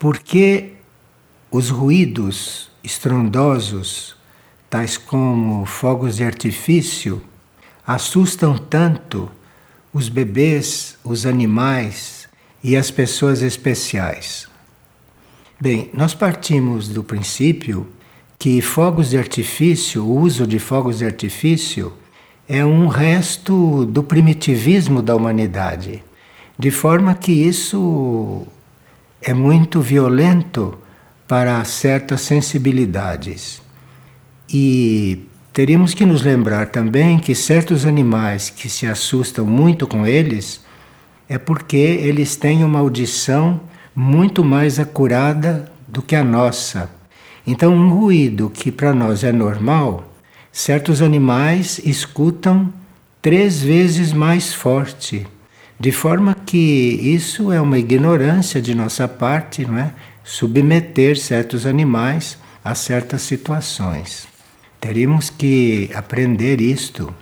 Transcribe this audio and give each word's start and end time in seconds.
Porque 0.00 0.72
os 1.50 1.68
ruídos 1.68 2.70
estrondosos, 2.82 4.16
tais 4.70 4.96
como 4.96 5.66
fogos 5.66 6.16
de 6.16 6.24
artifício, 6.24 7.22
assustam 7.86 8.56
tanto 8.56 9.30
os 9.92 10.08
bebês, 10.08 10.96
os 11.04 11.26
animais 11.26 12.26
e 12.64 12.78
as 12.78 12.90
pessoas 12.90 13.42
especiais. 13.42 14.48
Bem, 15.60 15.90
nós 15.92 16.14
partimos 16.14 16.88
do 16.88 17.04
princípio 17.04 17.86
que 18.38 18.62
fogos 18.62 19.10
de 19.10 19.18
artifício, 19.18 20.02
o 20.02 20.18
uso 20.18 20.46
de 20.46 20.58
fogos 20.58 21.00
de 21.00 21.04
artifício, 21.04 21.92
é 22.48 22.64
um 22.64 22.86
resto 22.86 23.84
do 23.84 24.02
primitivismo 24.02 25.02
da 25.02 25.14
humanidade, 25.14 26.02
de 26.58 26.70
forma 26.70 27.14
que 27.14 27.32
isso 27.32 28.46
é 29.22 29.34
muito 29.34 29.80
violento 29.80 30.78
para 31.26 31.62
certas 31.64 32.22
sensibilidades. 32.22 33.62
E 34.48 35.26
teríamos 35.52 35.94
que 35.94 36.04
nos 36.04 36.22
lembrar 36.22 36.66
também 36.66 37.18
que 37.18 37.34
certos 37.34 37.84
animais 37.84 38.50
que 38.50 38.68
se 38.68 38.86
assustam 38.86 39.46
muito 39.46 39.86
com 39.86 40.06
eles 40.06 40.64
é 41.28 41.38
porque 41.38 41.76
eles 41.76 42.34
têm 42.34 42.64
uma 42.64 42.80
audição 42.80 43.60
muito 43.94 44.42
mais 44.42 44.80
acurada 44.80 45.70
do 45.86 46.02
que 46.02 46.16
a 46.16 46.24
nossa. 46.24 46.90
Então, 47.46 47.72
um 47.72 47.90
ruído 47.90 48.50
que 48.50 48.72
para 48.72 48.92
nós 48.92 49.22
é 49.22 49.32
normal, 49.32 50.12
certos 50.50 51.00
animais 51.00 51.80
escutam 51.84 52.72
três 53.22 53.62
vezes 53.62 54.12
mais 54.12 54.52
forte. 54.52 55.26
De 55.80 55.90
forma 55.90 56.36
que 56.44 56.58
isso 57.02 57.50
é 57.50 57.58
uma 57.58 57.78
ignorância 57.78 58.60
de 58.60 58.74
nossa 58.74 59.08
parte, 59.08 59.64
não 59.64 59.78
é? 59.78 59.94
Submeter 60.22 61.18
certos 61.18 61.64
animais 61.64 62.36
a 62.62 62.74
certas 62.74 63.22
situações. 63.22 64.28
Teríamos 64.78 65.30
que 65.30 65.90
aprender 65.94 66.60
isto 66.60 67.14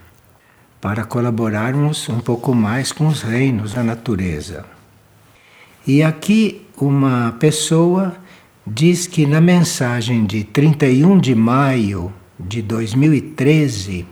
para 0.81 1.05
colaborarmos 1.05 2.09
um 2.09 2.19
pouco 2.19 2.53
mais 2.53 2.91
com 2.91 3.06
os 3.06 3.23
reinos 3.23 3.75
da 3.75 3.84
natureza. 3.84 4.65
E 5.87 6.03
aqui 6.03 6.67
uma 6.77 7.37
pessoa 7.39 8.17
diz 8.67 9.06
que 9.06 9.25
na 9.25 9.41
mensagem 9.41 10.27
de 10.27 10.43
31 10.43 11.17
de 11.20 11.33
maio 11.33 12.12
de 12.39 12.61
2013, 12.61 14.05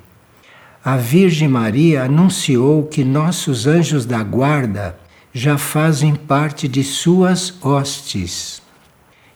a 0.86 0.96
Virgem 0.96 1.48
Maria 1.48 2.04
anunciou 2.04 2.84
que 2.84 3.02
nossos 3.02 3.66
anjos 3.66 4.06
da 4.06 4.22
guarda 4.22 4.96
já 5.34 5.58
fazem 5.58 6.14
parte 6.14 6.68
de 6.68 6.84
suas 6.84 7.52
hostes. 7.60 8.62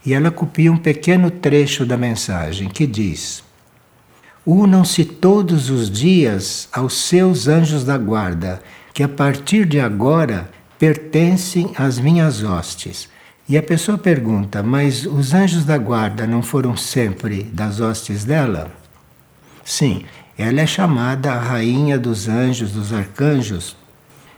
E 0.06 0.14
ela 0.14 0.30
copia 0.30 0.70
um 0.70 0.76
pequeno 0.76 1.28
trecho 1.28 1.84
da 1.84 1.96
mensagem 1.96 2.68
que 2.68 2.86
diz: 2.86 3.42
Unam-se 4.46 5.04
todos 5.04 5.70
os 5.70 5.90
dias 5.90 6.68
aos 6.72 6.94
seus 6.94 7.48
anjos 7.48 7.82
da 7.82 7.98
guarda, 7.98 8.62
que 8.94 9.02
a 9.02 9.08
partir 9.08 9.66
de 9.66 9.80
agora 9.80 10.48
pertencem 10.78 11.72
às 11.76 11.98
minhas 11.98 12.44
hostes. 12.44 13.08
E 13.48 13.58
a 13.58 13.62
pessoa 13.62 13.98
pergunta: 13.98 14.62
Mas 14.62 15.04
os 15.04 15.34
anjos 15.34 15.64
da 15.64 15.76
guarda 15.76 16.28
não 16.28 16.42
foram 16.42 16.76
sempre 16.76 17.42
das 17.42 17.80
hostes 17.80 18.24
dela? 18.24 18.70
Sim, 19.64 20.04
ela 20.41 20.62
é 20.62 20.66
chamada 20.66 21.34
a 21.34 21.38
rainha 21.38 21.98
dos 21.98 22.27
anjos, 22.27 22.72
dos 22.72 22.94
arcanjos, 22.94 23.77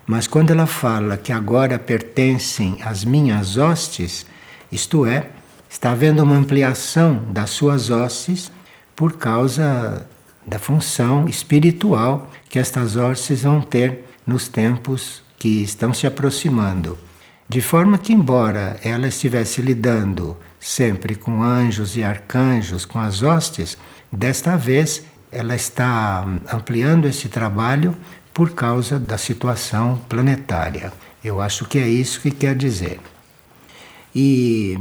mas 0.05 0.27
quando 0.27 0.50
ela 0.50 0.67
fala 0.67 1.17
que 1.17 1.33
agora 1.33 1.78
pertencem 1.78 2.77
às 2.83 3.05
minhas 3.05 3.56
hostes, 3.56 4.27
isto 4.70 5.06
é, 5.06 5.28
está 5.70 5.92
havendo 5.92 6.25
uma 6.25 6.34
ampliação 6.34 7.23
das 7.30 7.50
suas 7.50 7.89
hostes 7.89 8.50
por 8.97 9.13
causa 9.13 10.05
da 10.45 10.58
função 10.58 11.29
espiritual 11.29 12.29
que 12.48 12.58
estas 12.58 12.96
hostes 12.96 13.45
vão 13.45 13.61
ter 13.61 14.05
nos 14.27 14.48
tempos 14.48 15.23
que 15.39 15.63
estão 15.63 15.95
se 15.95 16.05
aproximando. 16.05 16.98
De 17.48 17.61
forma 17.61 17.96
que, 17.96 18.13
embora 18.13 18.77
ela 18.83 19.07
estivesse 19.07 19.63
lidando 19.63 20.36
sempre 20.58 21.14
com 21.14 21.45
anjos 21.45 21.96
e 21.96 22.02
arcanjos, 22.02 22.84
com 22.84 22.98
as 22.98 23.23
hostes, 23.23 23.79
desta 24.11 24.57
vez 24.57 25.05
ela 25.33 25.57
está 25.57 26.25
ampliando 26.53 27.07
esse 27.07 27.29
trabalho 27.29 27.97
por 28.35 28.51
causa 28.51 28.98
da 28.98 29.17
situação 29.17 29.98
planetária. 30.09 30.93
Eu 31.25 31.41
acho 31.41 31.65
que 31.65 31.79
é 31.79 31.89
isso 31.89 32.20
que 32.20 32.31
quer 32.31 32.55
dizer. 32.55 33.01
E 34.15 34.79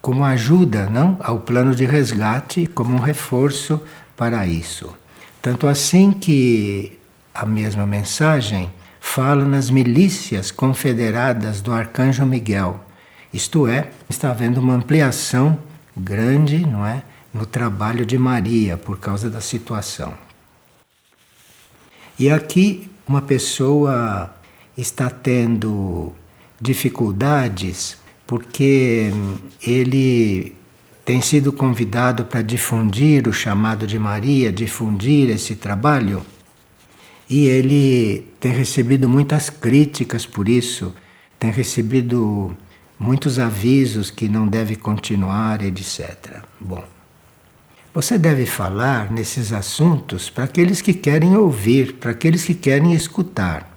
como 0.00 0.24
ajuda 0.24 0.88
não, 0.88 1.18
ao 1.20 1.40
plano 1.40 1.74
de 1.74 1.84
resgate, 1.84 2.66
como 2.66 2.94
um 2.94 3.00
reforço 3.00 3.80
para 4.16 4.46
isso. 4.46 4.94
Tanto 5.40 5.66
assim 5.66 6.12
que 6.12 6.98
a 7.34 7.44
mesma 7.44 7.86
mensagem 7.86 8.70
fala 9.00 9.44
nas 9.44 9.68
milícias 9.68 10.52
confederadas 10.52 11.60
do 11.60 11.72
arcanjo 11.72 12.24
Miguel. 12.24 12.80
Isto 13.32 13.66
é, 13.66 13.88
está 14.08 14.30
havendo 14.30 14.60
uma 14.60 14.74
ampliação 14.74 15.58
grande, 15.96 16.58
não 16.58 16.86
é, 16.86 17.02
no 17.32 17.46
trabalho 17.46 18.04
de 18.04 18.18
Maria 18.18 18.76
por 18.76 18.98
causa 18.98 19.30
da 19.30 19.40
situação. 19.40 20.14
E 22.18 22.30
aqui 22.30 22.90
uma 23.06 23.22
pessoa 23.22 24.34
está 24.76 25.10
tendo 25.10 26.12
dificuldades 26.60 27.96
porque 28.26 29.10
ele 29.62 30.54
tem 31.04 31.20
sido 31.20 31.52
convidado 31.52 32.24
para 32.24 32.42
difundir 32.42 33.26
o 33.26 33.32
chamado 33.32 33.86
de 33.86 33.98
Maria, 33.98 34.52
difundir 34.52 35.30
esse 35.30 35.56
trabalho, 35.56 36.24
e 37.28 37.46
ele 37.46 38.28
tem 38.38 38.52
recebido 38.52 39.08
muitas 39.08 39.50
críticas 39.50 40.24
por 40.24 40.48
isso, 40.48 40.94
tem 41.38 41.50
recebido 41.50 42.56
muitos 42.98 43.38
avisos 43.38 44.10
que 44.10 44.28
não 44.28 44.46
deve 44.46 44.76
continuar, 44.76 45.62
etc. 45.62 46.42
Bom, 46.60 46.84
você 47.94 48.16
deve 48.16 48.46
falar 48.46 49.10
nesses 49.10 49.52
assuntos 49.52 50.30
para 50.30 50.44
aqueles 50.44 50.80
que 50.80 50.94
querem 50.94 51.36
ouvir, 51.36 51.94
para 51.94 52.12
aqueles 52.12 52.44
que 52.44 52.54
querem 52.54 52.94
escutar. 52.94 53.70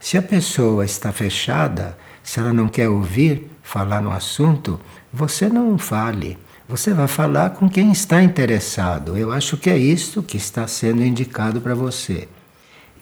Se 0.00 0.18
a 0.18 0.22
pessoa 0.22 0.84
está 0.84 1.12
fechada, 1.12 1.96
se 2.22 2.40
ela 2.40 2.52
não 2.52 2.68
quer 2.68 2.88
ouvir, 2.88 3.50
falar 3.62 4.02
no 4.02 4.10
assunto, 4.10 4.80
você 5.12 5.48
não 5.48 5.78
fale. 5.78 6.36
Você 6.68 6.92
vai 6.92 7.06
falar 7.06 7.50
com 7.50 7.68
quem 7.68 7.92
está 7.92 8.22
interessado. 8.22 9.16
Eu 9.16 9.30
acho 9.30 9.56
que 9.56 9.70
é 9.70 9.78
isso 9.78 10.22
que 10.22 10.36
está 10.36 10.66
sendo 10.66 11.04
indicado 11.04 11.60
para 11.60 11.74
você. 11.74 12.26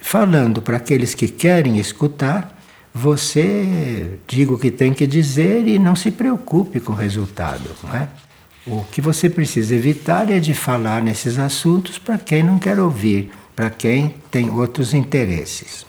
Falando 0.00 0.60
para 0.60 0.76
aqueles 0.76 1.14
que 1.14 1.28
querem 1.28 1.78
escutar, 1.78 2.58
você 2.92 4.18
diga 4.26 4.52
o 4.52 4.58
que 4.58 4.70
tem 4.70 4.92
que 4.92 5.06
dizer 5.06 5.66
e 5.66 5.78
não 5.78 5.96
se 5.96 6.10
preocupe 6.10 6.80
com 6.80 6.92
o 6.92 6.96
resultado, 6.96 7.70
não 7.82 7.94
é? 7.94 8.08
O 8.64 8.84
que 8.84 9.00
você 9.00 9.28
precisa 9.28 9.74
evitar 9.74 10.30
é 10.30 10.38
de 10.38 10.54
falar 10.54 11.02
nesses 11.02 11.36
assuntos 11.36 11.98
para 11.98 12.16
quem 12.16 12.44
não 12.44 12.60
quer 12.60 12.78
ouvir, 12.78 13.32
para 13.56 13.68
quem 13.68 14.14
tem 14.30 14.50
outros 14.50 14.94
interesses. 14.94 15.84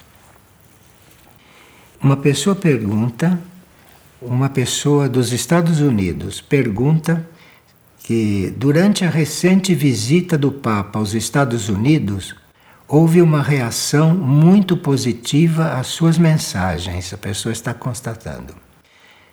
Uma 2.02 2.18
pessoa 2.18 2.56
pergunta, 2.56 3.40
uma 4.20 4.50
pessoa 4.50 5.08
dos 5.08 5.32
Estados 5.32 5.82
Unidos 5.82 6.42
pergunta 6.42 7.30
que 8.00 8.52
durante 8.58 9.06
a 9.06 9.10
recente 9.10 9.76
visita 9.76 10.38
do 10.38 10.52
Papa 10.52 10.98
aos 10.98 11.14
Estados 11.14 11.70
Unidos 11.70 12.36
houve 12.88 13.22
uma 13.22 13.42
reação 13.42 14.16
muito 14.16 14.76
positiva 14.76 15.74
às 15.74 15.88
suas 15.88 16.18
mensagens, 16.18 17.14
a 17.14 17.18
pessoa 17.18 17.54
está 17.54 17.74
constatando. 17.74 18.56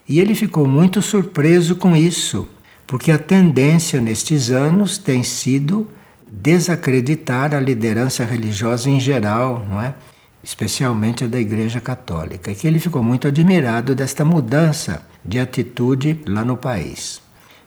E 0.07 0.21
ele 0.21 0.35
ficou 0.35 0.69
muito 0.69 1.01
surpreso 1.01 1.75
com 1.75 1.97
isso, 1.97 2.47
porque 2.91 3.13
a 3.13 3.19
tendência 3.19 4.01
nestes 4.01 4.51
anos 4.51 4.99
tem 4.99 5.23
sido 5.23 5.89
desacreditar 6.29 7.55
a 7.55 7.61
liderança 7.61 8.25
religiosa 8.25 8.91
em 8.91 8.99
geral, 8.99 9.65
não 9.71 9.81
é? 9.81 9.95
especialmente 10.43 11.23
a 11.23 11.29
da 11.29 11.39
Igreja 11.39 11.81
Católica, 11.81 12.51
e 12.51 12.55
que 12.57 12.67
ele 12.67 12.81
ficou 12.81 13.01
muito 13.01 13.29
admirado 13.29 13.95
desta 13.95 14.25
mudança 14.25 15.07
de 15.25 15.39
atitude 15.39 16.21
lá 16.27 16.45
no 16.45 16.57
país. 16.57 17.23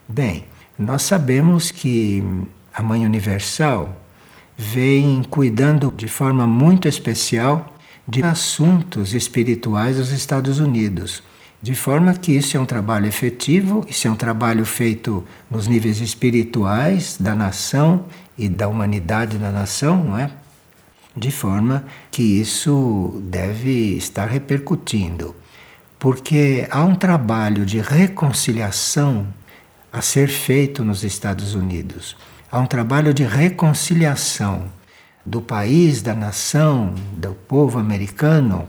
Bem, 0.06 0.44
nós 0.78 1.00
sabemos 1.00 1.70
que 1.70 2.22
a 2.74 2.82
Mãe 2.82 3.06
Universal 3.06 3.98
vem 4.58 5.22
cuidando 5.22 5.90
de 5.96 6.06
forma 6.06 6.46
muito 6.46 6.86
especial 6.86 7.74
de 8.06 8.22
assuntos 8.22 9.14
espirituais 9.14 9.96
dos 9.96 10.12
Estados 10.12 10.60
Unidos. 10.60 11.22
De 11.64 11.74
forma 11.74 12.12
que 12.12 12.30
isso 12.32 12.58
é 12.58 12.60
um 12.60 12.66
trabalho 12.66 13.06
efetivo, 13.06 13.86
isso 13.88 14.06
é 14.06 14.10
um 14.10 14.16
trabalho 14.16 14.66
feito 14.66 15.24
nos 15.50 15.66
níveis 15.66 15.98
espirituais 15.98 17.16
da 17.18 17.34
nação 17.34 18.04
e 18.36 18.50
da 18.50 18.68
humanidade 18.68 19.38
da 19.38 19.50
nação, 19.50 20.04
não 20.04 20.18
é? 20.18 20.30
de 21.16 21.30
forma 21.30 21.86
que 22.10 22.22
isso 22.22 23.18
deve 23.24 23.96
estar 23.96 24.26
repercutindo. 24.26 25.34
porque 25.98 26.68
há 26.70 26.84
um 26.84 26.94
trabalho 26.94 27.64
de 27.64 27.80
reconciliação 27.80 29.26
a 29.90 30.02
ser 30.02 30.28
feito 30.28 30.84
nos 30.84 31.02
Estados 31.02 31.54
Unidos. 31.54 32.14
Há 32.52 32.60
um 32.60 32.66
trabalho 32.66 33.14
de 33.14 33.24
reconciliação 33.24 34.66
do 35.24 35.40
país, 35.40 36.02
da 36.02 36.14
nação, 36.14 36.94
do 37.16 37.32
povo 37.48 37.78
americano, 37.78 38.68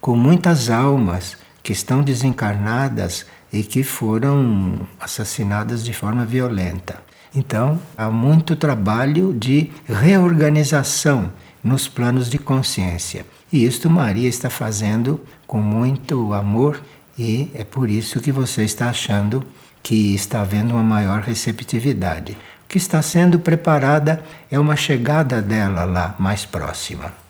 com 0.00 0.16
muitas 0.16 0.70
almas 0.70 1.43
que 1.64 1.72
estão 1.72 2.02
desencarnadas 2.02 3.26
e 3.50 3.62
que 3.62 3.82
foram 3.82 4.86
assassinadas 5.00 5.82
de 5.82 5.94
forma 5.94 6.24
violenta. 6.24 7.02
Então, 7.34 7.80
há 7.96 8.10
muito 8.10 8.54
trabalho 8.54 9.32
de 9.32 9.72
reorganização 9.86 11.32
nos 11.64 11.88
planos 11.88 12.28
de 12.28 12.38
consciência. 12.38 13.24
E 13.50 13.64
isto 13.64 13.88
Maria 13.88 14.28
está 14.28 14.50
fazendo 14.50 15.20
com 15.46 15.58
muito 15.60 16.34
amor 16.34 16.80
e 17.18 17.50
é 17.54 17.64
por 17.64 17.88
isso 17.88 18.20
que 18.20 18.30
você 18.30 18.62
está 18.62 18.90
achando 18.90 19.44
que 19.82 20.14
está 20.14 20.42
havendo 20.42 20.74
uma 20.74 20.82
maior 20.82 21.22
receptividade. 21.22 22.32
O 22.64 22.68
que 22.68 22.78
está 22.78 23.00
sendo 23.00 23.38
preparada 23.38 24.22
é 24.50 24.58
uma 24.58 24.76
chegada 24.76 25.40
dela 25.40 25.84
lá 25.84 26.14
mais 26.18 26.44
próxima. 26.44 27.23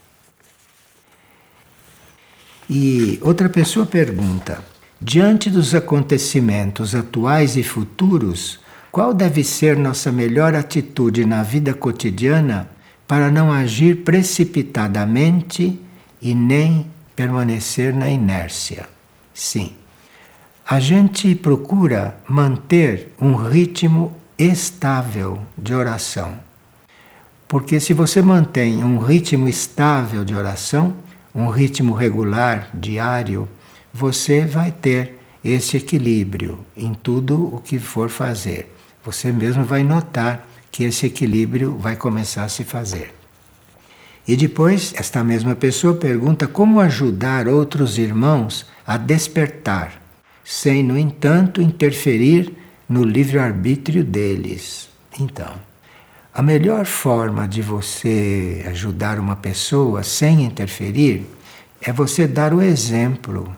E 2.69 3.19
outra 3.23 3.49
pessoa 3.49 3.85
pergunta: 3.85 4.63
diante 5.01 5.51
dos 5.51 5.75
acontecimentos 5.75 6.95
atuais 6.95 7.57
e 7.57 7.63
futuros, 7.63 8.59
qual 8.91 9.13
deve 9.13 9.43
ser 9.43 9.77
nossa 9.77 10.13
melhor 10.13 10.55
atitude 10.55 11.25
na 11.25 11.43
vida 11.43 11.75
cotidiana 11.75 12.69
para 13.07 13.31
não 13.31 13.53
agir 13.53 14.05
precipitadamente 14.05 15.79
e 16.23 16.35
nem 16.35 16.87
permanecer 17.15 17.95
na 17.95 18.09
inércia? 18.09 18.89
Sim. 19.35 19.73
A 20.67 20.81
gente 20.81 21.35
procura 21.35 22.17
manter 22.27 23.13
um 23.21 23.35
ritmo 23.35 24.17
estável 24.39 25.41
de 25.59 25.75
oração. 25.75 26.39
Porque 27.47 27.79
se 27.79 27.93
você 27.93 28.23
mantém 28.23 28.83
um 28.83 28.99
ritmo 28.99 29.47
estável 29.47 30.25
de 30.25 30.35
oração, 30.35 30.95
um 31.35 31.49
ritmo 31.49 31.95
regular, 31.95 32.71
diário, 32.73 33.49
você 33.93 34.45
vai 34.45 34.71
ter 34.71 35.19
esse 35.45 35.77
equilíbrio 35.77 36.59
em 36.77 36.95
tudo 36.95 37.55
o 37.55 37.61
que 37.61 37.79
for 37.79 38.09
fazer. 38.09 38.75
Você 39.05 39.33
mesmo 39.33 39.65
vai 39.65 39.83
notar 39.83 40.49
que 40.71 40.85
esse 40.85 41.07
equilíbrio 41.07 41.77
vai 41.77 41.97
começar 41.97 42.45
a 42.45 42.49
se 42.49 42.65
fazer. 42.65 43.13
E 44.27 44.37
depois, 44.37 44.95
esta 44.97 45.23
mesma 45.23 45.55
pessoa 45.55 45.95
pergunta 45.95 46.47
como 46.47 46.81
ajudar 46.81 47.47
outros 47.47 47.99
irmãos 47.99 48.67
a 48.87 48.97
despertar, 48.97 50.01
sem, 50.43 50.83
no 50.83 50.99
entanto, 50.99 51.61
interferir 51.61 52.55
no 52.89 53.05
livre-arbítrio 53.05 54.03
deles. 54.03 54.89
Então, 55.21 55.55
a 56.35 56.43
melhor 56.43 56.85
forma 56.85 57.47
de 57.47 57.63
você 57.63 58.65
ajudar 58.67 59.21
uma 59.21 59.37
pessoa 59.37 60.03
sem 60.03 60.43
interferir 60.43 61.25
é 61.81 61.93
você 61.93 62.27
dar 62.27 62.53
o 62.53 62.61
exemplo. 62.61 63.55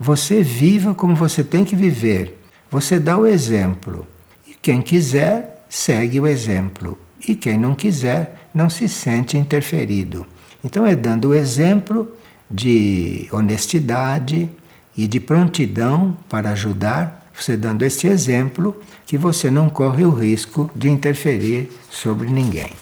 Você 0.00 0.42
viva 0.42 0.94
como 0.94 1.14
você 1.14 1.44
tem 1.44 1.66
que 1.66 1.76
viver. 1.76 2.42
Você 2.70 2.98
dá 2.98 3.18
o 3.18 3.26
exemplo. 3.26 4.06
E 4.48 4.54
quem 4.54 4.80
quiser, 4.80 5.66
segue 5.68 6.18
o 6.18 6.26
exemplo. 6.26 6.98
E 7.28 7.34
quem 7.34 7.58
não 7.58 7.74
quiser, 7.74 8.48
não 8.54 8.70
se 8.70 8.88
sente 8.88 9.36
interferido. 9.36 10.26
Então 10.64 10.86
é 10.86 10.96
dando 10.96 11.28
o 11.28 11.34
exemplo 11.34 12.10
de 12.50 13.28
honestidade 13.32 14.48
e 14.96 15.06
de 15.06 15.20
prontidão 15.20 16.16
para 16.26 16.52
ajudar 16.52 17.23
você 17.34 17.56
dando 17.56 17.82
esse 17.82 18.06
exemplo 18.06 18.80
que 19.06 19.18
você 19.18 19.50
não 19.50 19.68
corre 19.68 20.04
o 20.04 20.10
risco 20.10 20.70
de 20.74 20.88
interferir 20.88 21.70
sobre 21.90 22.28
ninguém. 22.28 22.72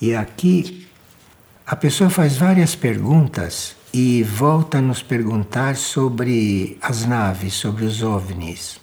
E 0.00 0.14
aqui 0.14 0.86
a 1.66 1.76
pessoa 1.76 2.08
faz 2.08 2.36
várias 2.36 2.74
perguntas 2.74 3.76
e 3.92 4.22
volta 4.22 4.78
a 4.78 4.82
nos 4.82 5.02
perguntar 5.02 5.76
sobre 5.76 6.78
as 6.80 7.04
naves, 7.04 7.54
sobre 7.54 7.84
os 7.84 8.02
ovnis. 8.02 8.80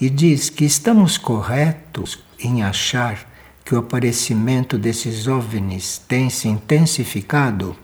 E 0.00 0.10
diz 0.10 0.50
que 0.50 0.64
estamos 0.64 1.16
corretos 1.16 2.18
em 2.38 2.62
achar 2.62 3.30
que 3.64 3.74
o 3.74 3.78
aparecimento 3.78 4.76
desses 4.76 5.26
ovnis 5.26 5.98
tem 5.98 6.28
se 6.28 6.48
intensificado? 6.48 7.76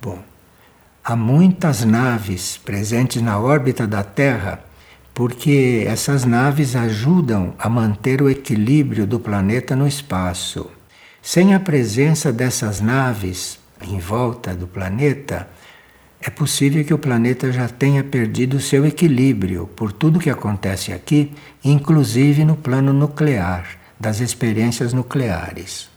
Bom, 0.00 0.22
há 1.10 1.16
muitas 1.16 1.84
naves 1.84 2.56
presentes 2.56 3.20
na 3.20 3.36
órbita 3.36 3.84
da 3.84 4.00
Terra, 4.00 4.60
porque 5.12 5.84
essas 5.84 6.24
naves 6.24 6.76
ajudam 6.76 7.52
a 7.58 7.68
manter 7.68 8.22
o 8.22 8.30
equilíbrio 8.30 9.08
do 9.08 9.18
planeta 9.18 9.74
no 9.74 9.88
espaço. 9.88 10.70
Sem 11.20 11.52
a 11.52 11.58
presença 11.58 12.32
dessas 12.32 12.80
naves 12.80 13.58
em 13.82 13.98
volta 13.98 14.54
do 14.54 14.68
planeta, 14.68 15.48
é 16.20 16.30
possível 16.30 16.84
que 16.84 16.94
o 16.94 16.98
planeta 16.98 17.50
já 17.50 17.66
tenha 17.66 18.04
perdido 18.04 18.60
seu 18.60 18.86
equilíbrio 18.86 19.66
por 19.74 19.90
tudo 19.90 20.20
que 20.20 20.30
acontece 20.30 20.92
aqui, 20.92 21.32
inclusive 21.64 22.44
no 22.44 22.54
plano 22.54 22.92
nuclear, 22.92 23.66
das 23.98 24.20
experiências 24.20 24.92
nucleares. 24.92 25.90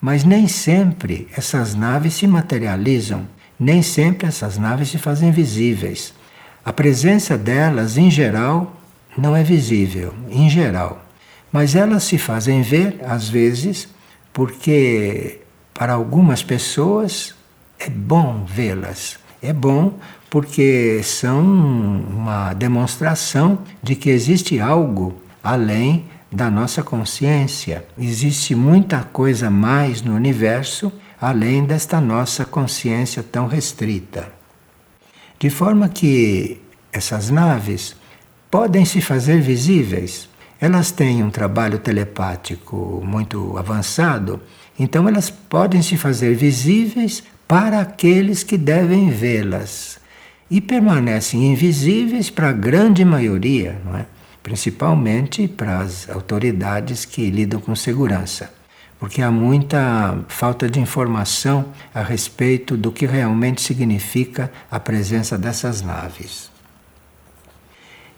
Mas 0.00 0.24
nem 0.24 0.48
sempre 0.48 1.28
essas 1.36 1.76
naves 1.76 2.14
se 2.14 2.26
materializam 2.26 3.37
nem 3.58 3.82
sempre 3.82 4.28
essas 4.28 4.56
naves 4.56 4.88
se 4.88 4.98
fazem 4.98 5.30
visíveis. 5.30 6.14
A 6.64 6.72
presença 6.72 7.36
delas, 7.36 7.96
em 7.96 8.10
geral, 8.10 8.76
não 9.16 9.34
é 9.34 9.42
visível, 9.42 10.14
em 10.30 10.48
geral. 10.48 11.04
Mas 11.50 11.74
elas 11.74 12.04
se 12.04 12.18
fazem 12.18 12.62
ver, 12.62 13.00
às 13.06 13.28
vezes, 13.28 13.88
porque 14.32 15.40
para 15.74 15.94
algumas 15.94 16.42
pessoas 16.42 17.34
é 17.78 17.88
bom 17.88 18.44
vê-las. 18.44 19.18
É 19.40 19.52
bom 19.52 19.94
porque 20.28 21.00
são 21.02 21.40
uma 21.40 22.52
demonstração 22.52 23.60
de 23.82 23.94
que 23.94 24.10
existe 24.10 24.60
algo 24.60 25.20
além 25.42 26.04
da 26.30 26.50
nossa 26.50 26.82
consciência. 26.82 27.84
Existe 27.98 28.54
muita 28.54 29.02
coisa 29.04 29.50
mais 29.50 30.02
no 30.02 30.14
universo 30.14 30.92
além 31.20 31.64
desta 31.64 32.00
nossa 32.00 32.44
consciência 32.44 33.22
tão 33.22 33.46
restrita. 33.46 34.30
De 35.38 35.50
forma 35.50 35.88
que 35.88 36.60
essas 36.92 37.30
naves 37.30 37.96
podem 38.50 38.84
se 38.84 39.00
fazer 39.00 39.40
visíveis. 39.40 40.28
Elas 40.60 40.90
têm 40.90 41.22
um 41.22 41.30
trabalho 41.30 41.78
telepático 41.78 43.02
muito 43.04 43.56
avançado, 43.56 44.40
então 44.78 45.06
elas 45.06 45.30
podem 45.30 45.82
se 45.82 45.96
fazer 45.96 46.34
visíveis 46.34 47.22
para 47.46 47.80
aqueles 47.80 48.42
que 48.42 48.58
devem 48.58 49.10
vê-las 49.10 50.00
e 50.50 50.60
permanecem 50.60 51.52
invisíveis 51.52 52.30
para 52.30 52.48
a 52.48 52.52
grande 52.52 53.04
maioria, 53.04 53.80
é? 53.94 54.04
principalmente 54.42 55.46
para 55.46 55.78
as 55.78 56.08
autoridades 56.10 57.04
que 57.04 57.30
lidam 57.30 57.60
com 57.60 57.76
segurança 57.76 58.57
porque 58.98 59.22
há 59.22 59.30
muita 59.30 60.18
falta 60.28 60.68
de 60.68 60.80
informação 60.80 61.66
a 61.94 62.02
respeito 62.02 62.76
do 62.76 62.90
que 62.90 63.06
realmente 63.06 63.60
significa 63.62 64.50
a 64.70 64.80
presença 64.80 65.38
dessas 65.38 65.82
naves. 65.82 66.50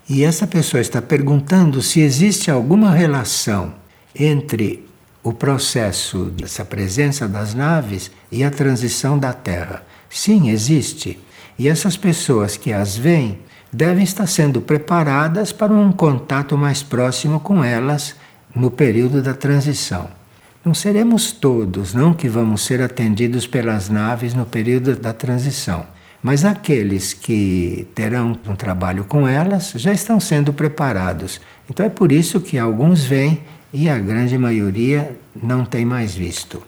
E 0.09 0.25
essa 0.25 0.47
pessoa 0.47 0.81
está 0.81 1.01
perguntando 1.01 1.81
se 1.83 2.01
existe 2.01 2.51
alguma 2.51 2.91
relação 2.91 3.75
entre 4.15 4.89
o 5.23 5.33
processo 5.33 6.25
dessa 6.25 6.65
presença 6.65 7.29
das 7.29 7.55
naves 7.55 8.11
e 8.33 8.43
a 8.43 8.51
transição 8.51 9.19
da 9.19 9.33
Terra. 9.33 9.85
Sim, 10.09 10.51
existe. 10.51 11.21
E 11.59 11.69
essas 11.69 11.97
pessoas 11.97 12.57
que 12.57 12.73
as 12.73 12.97
veem 12.97 13.39
devem 13.73 14.03
estar 14.03 14.27
sendo 14.27 14.61
preparadas 14.61 15.53
para 15.53 15.73
um 15.73 15.93
contato 15.93 16.57
mais 16.57 16.83
próximo 16.83 17.39
com 17.39 17.63
elas 17.63 18.17
no 18.55 18.71
período 18.71 19.23
da 19.23 19.35
transição. 19.35 20.20
Não 20.62 20.75
seremos 20.75 21.33
todos, 21.33 21.95
não 21.95 22.12
que 22.12 22.29
vamos 22.29 22.61
ser 22.61 22.83
atendidos 22.83 23.47
pelas 23.47 23.88
naves 23.88 24.35
no 24.35 24.45
período 24.45 24.95
da 24.95 25.11
transição, 25.11 25.87
mas 26.23 26.45
aqueles 26.45 27.14
que 27.14 27.88
terão 27.95 28.38
um 28.47 28.55
trabalho 28.55 29.05
com 29.05 29.26
elas 29.26 29.73
já 29.76 29.90
estão 29.90 30.21
sendo 30.21 30.52
preparados. 30.52 31.40
Então 31.69 31.87
é 31.87 31.88
por 31.88 32.12
isso 32.12 32.43
que 32.43 32.59
alguns 32.59 33.02
vêm 33.02 33.40
e 33.73 33.88
a 33.88 33.99
grande 33.99 34.37
maioria 34.37 35.17
não 35.35 35.64
tem 35.64 35.87
mais 35.87 36.14
visto. 36.14 36.62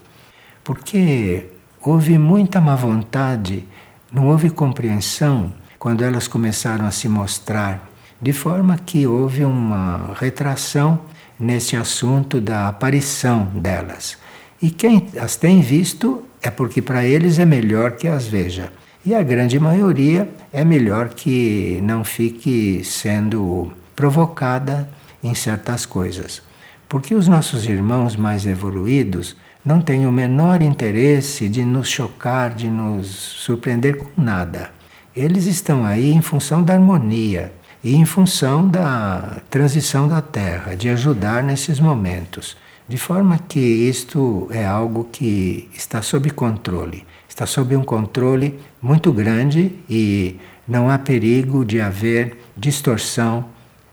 Porque 0.64 1.49
houve 1.78 2.16
muita 2.16 2.62
má 2.62 2.75
vontade, 2.75 3.62
não 4.11 4.28
houve 4.28 4.49
compreensão 4.49 5.52
quando 5.78 6.02
elas 6.02 6.26
começaram 6.26 6.87
a 6.87 6.90
se 6.90 7.11
mostrar, 7.11 7.90
de 8.22 8.32
forma 8.32 8.78
que 8.78 9.06
houve 9.06 9.44
uma 9.44 10.14
retração 10.18 11.12
nesse 11.42 11.76
assunto 11.76 12.40
da 12.40 12.68
aparição 12.68 13.44
delas. 13.54 14.16
E 14.61 14.70
quem 14.70 15.08
as 15.20 15.37
tem 15.37 15.61
visto 15.61 16.22
é 16.40 16.50
porque 16.50 16.80
para 16.80 17.04
eles 17.04 17.38
é 17.40 17.44
melhor 17.44 17.92
que 17.92 18.06
as 18.06 18.26
veja. 18.26 18.72
E 19.04 19.12
a 19.12 19.22
grande 19.22 19.58
maioria 19.58 20.28
é 20.52 20.64
melhor 20.64 21.08
que 21.08 21.80
não 21.82 22.04
fique 22.04 22.82
sendo 22.84 23.72
provocada 23.96 24.88
em 25.22 25.34
certas 25.34 25.84
coisas. 25.84 26.40
Porque 26.88 27.14
os 27.14 27.26
nossos 27.26 27.66
irmãos 27.66 28.14
mais 28.14 28.46
evoluídos 28.46 29.37
não 29.64 29.80
têm 29.80 30.06
o 30.06 30.12
menor 30.12 30.62
interesse 30.62 31.49
de 31.49 31.64
nos 31.64 31.88
chocar, 31.88 32.54
de 32.54 32.68
nos 32.68 33.06
surpreender 33.08 33.96
com 33.96 34.22
nada. 34.22 34.70
Eles 35.14 35.46
estão 35.46 35.84
aí 35.84 36.12
em 36.12 36.22
função 36.22 36.62
da 36.62 36.75
harmonia 36.75 37.52
e 37.82 37.94
em 37.94 38.04
função 38.04 38.68
da 38.68 39.40
transição 39.50 40.06
da 40.06 40.22
Terra, 40.22 40.76
de 40.76 40.88
ajudar 40.88 41.42
nesses 41.42 41.80
momentos. 41.80 42.56
De 42.88 42.96
forma 42.96 43.38
que 43.38 43.58
isto 43.58 44.48
é 44.50 44.64
algo 44.64 45.08
que 45.10 45.68
está 45.74 46.02
sob 46.02 46.30
controle. 46.30 47.04
Está 47.28 47.46
sob 47.46 47.74
um 47.76 47.82
controle 47.82 48.60
muito 48.80 49.12
grande 49.12 49.72
e 49.88 50.36
não 50.66 50.88
há 50.88 50.98
perigo 50.98 51.64
de 51.64 51.80
haver 51.80 52.38
distorção 52.56 53.46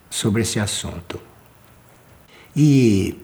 sobre 0.09 0.41
esse 0.41 0.59
assunto. 0.59 1.19
E 2.55 3.17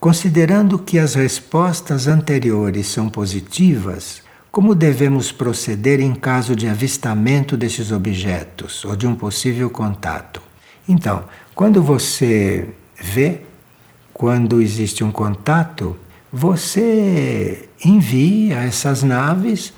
considerando 0.00 0.78
que 0.78 0.98
as 0.98 1.14
respostas 1.14 2.06
anteriores 2.06 2.86
são 2.88 3.08
positivas, 3.08 4.22
como 4.56 4.74
devemos 4.74 5.30
proceder 5.30 6.00
em 6.00 6.14
caso 6.14 6.56
de 6.56 6.66
avistamento 6.66 7.58
desses 7.58 7.92
objetos 7.92 8.86
ou 8.86 8.96
de 8.96 9.06
um 9.06 9.14
possível 9.14 9.68
contato? 9.68 10.40
Então, 10.88 11.24
quando 11.54 11.82
você 11.82 12.66
vê, 12.98 13.42
quando 14.14 14.62
existe 14.62 15.04
um 15.04 15.12
contato, 15.12 15.94
você 16.32 17.68
envia 17.84 18.60
a 18.60 18.64
essas 18.64 19.02
naves 19.02 19.74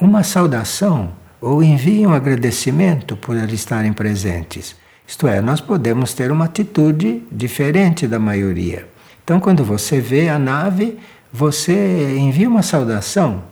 uma 0.00 0.24
saudação 0.24 1.12
ou 1.40 1.62
envia 1.62 2.08
um 2.08 2.12
agradecimento 2.12 3.16
por 3.16 3.36
eles 3.36 3.52
estarem 3.52 3.92
presentes. 3.92 4.74
Isto 5.06 5.28
é, 5.28 5.40
nós 5.40 5.60
podemos 5.60 6.12
ter 6.12 6.32
uma 6.32 6.46
atitude 6.46 7.22
diferente 7.30 8.04
da 8.08 8.18
maioria. 8.18 8.88
Então, 9.22 9.38
quando 9.38 9.62
você 9.62 10.00
vê 10.00 10.28
a 10.28 10.40
nave, 10.40 10.98
você 11.32 12.16
envia 12.18 12.48
uma 12.48 12.64
saudação, 12.64 13.44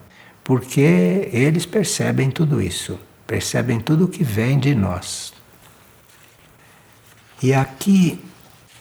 porque 0.47 1.29
eles 1.33 1.67
percebem 1.67 2.31
tudo 2.31 2.63
isso, 2.63 2.99
percebem 3.27 3.81
tudo 3.81 4.05
o 4.05 4.09
que 4.09 4.23
vem 4.23 4.59
de 4.59 4.75
nós. 4.75 5.35
E 7.43 7.53
aqui, 7.53 8.19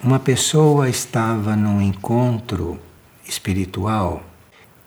uma 0.02 0.20
pessoa 0.20 0.88
estava 0.88 1.56
num 1.56 1.82
encontro 1.82 2.80
espiritual, 3.28 4.24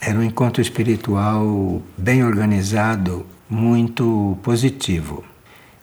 era 0.00 0.16
um 0.16 0.22
encontro 0.22 0.62
espiritual 0.62 1.82
bem 1.96 2.22
organizado, 2.22 3.26
muito 3.50 4.38
positivo. 4.42 5.24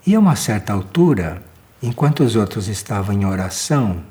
E 0.07 0.15
a 0.15 0.19
uma 0.19 0.37
certa 0.37 0.71
altura, 0.71 1.43
Enquanto 1.81 2.23
os 2.23 2.35
outros 2.35 2.67
estavam 2.67 3.15
em 3.15 3.25
oração, 3.25 4.01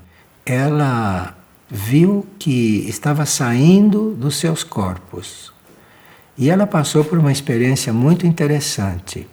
ela 0.44 1.36
viu 1.68 2.26
que 2.38 2.88
estava 2.88 3.24
saindo 3.26 4.14
dos 4.14 4.36
seus 4.36 4.62
corpos. 4.62 5.53
E 6.36 6.50
ela 6.50 6.66
passou 6.66 7.04
por 7.04 7.18
uma 7.18 7.32
experiência 7.32 7.92
muito 7.92 8.26
interessante. 8.26 9.26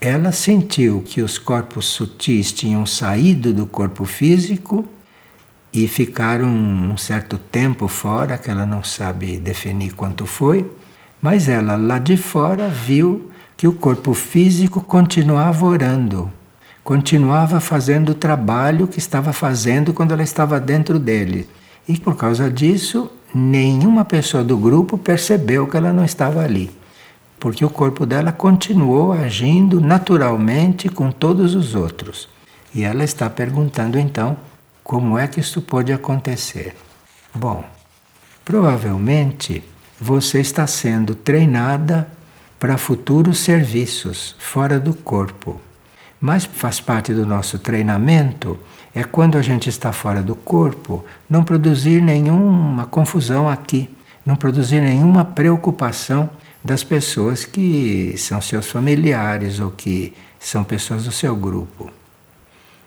Ela 0.00 0.32
sentiu 0.32 1.02
que 1.02 1.22
os 1.22 1.38
corpos 1.38 1.86
sutis 1.86 2.52
tinham 2.52 2.84
saído 2.86 3.52
do 3.52 3.66
corpo 3.66 4.04
físico 4.04 4.84
e 5.72 5.88
ficaram 5.88 6.46
um 6.46 6.96
certo 6.96 7.36
tempo 7.38 7.88
fora, 7.88 8.38
que 8.38 8.50
ela 8.50 8.64
não 8.64 8.84
sabe 8.84 9.38
definir 9.38 9.94
quanto 9.94 10.26
foi, 10.26 10.70
mas 11.20 11.48
ela 11.48 11.74
lá 11.76 11.98
de 11.98 12.16
fora 12.16 12.68
viu 12.68 13.30
que 13.56 13.66
o 13.66 13.72
corpo 13.72 14.14
físico 14.14 14.80
continuava 14.80 15.64
orando 15.64 16.30
continuava 16.84 17.58
fazendo 17.60 18.10
o 18.10 18.14
trabalho 18.14 18.86
que 18.86 18.98
estava 18.98 19.32
fazendo 19.32 19.94
quando 19.94 20.12
ela 20.12 20.22
estava 20.22 20.60
dentro 20.60 20.98
dele. 20.98 21.48
E 21.88 21.98
por 21.98 22.14
causa 22.14 22.50
disso, 22.50 23.10
nenhuma 23.34 24.04
pessoa 24.04 24.44
do 24.44 24.56
grupo 24.56 24.96
percebeu 24.96 25.66
que 25.66 25.76
ela 25.76 25.92
não 25.92 26.04
estava 26.04 26.42
ali. 26.42 26.70
Porque 27.40 27.64
o 27.64 27.70
corpo 27.70 28.06
dela 28.06 28.32
continuou 28.32 29.12
agindo 29.12 29.80
naturalmente 29.80 30.88
com 30.88 31.10
todos 31.10 31.54
os 31.54 31.74
outros. 31.74 32.28
E 32.74 32.84
ela 32.84 33.04
está 33.04 33.28
perguntando 33.28 33.98
então 33.98 34.36
como 34.82 35.18
é 35.18 35.26
que 35.26 35.40
isso 35.40 35.60
pode 35.60 35.92
acontecer. 35.92 36.74
Bom, 37.34 37.64
provavelmente 38.44 39.62
você 40.00 40.40
está 40.40 40.66
sendo 40.66 41.14
treinada 41.14 42.08
para 42.58 42.78
futuros 42.78 43.38
serviços 43.38 44.36
fora 44.38 44.78
do 44.78 44.94
corpo. 44.94 45.60
Mas 46.20 46.44
faz 46.44 46.80
parte 46.80 47.12
do 47.12 47.26
nosso 47.26 47.58
treinamento 47.58 48.58
é 48.94 49.02
quando 49.02 49.36
a 49.36 49.42
gente 49.42 49.68
está 49.68 49.92
fora 49.92 50.22
do 50.22 50.36
corpo, 50.36 51.04
não 51.28 51.42
produzir 51.42 52.00
nenhuma 52.00 52.86
confusão 52.86 53.48
aqui, 53.48 53.90
não 54.24 54.36
produzir 54.36 54.80
nenhuma 54.80 55.24
preocupação 55.24 56.30
das 56.62 56.84
pessoas 56.84 57.44
que 57.44 58.14
são 58.16 58.40
seus 58.40 58.70
familiares 58.70 59.58
ou 59.58 59.70
que 59.70 60.14
são 60.38 60.62
pessoas 60.62 61.04
do 61.04 61.12
seu 61.12 61.34
grupo. 61.34 61.90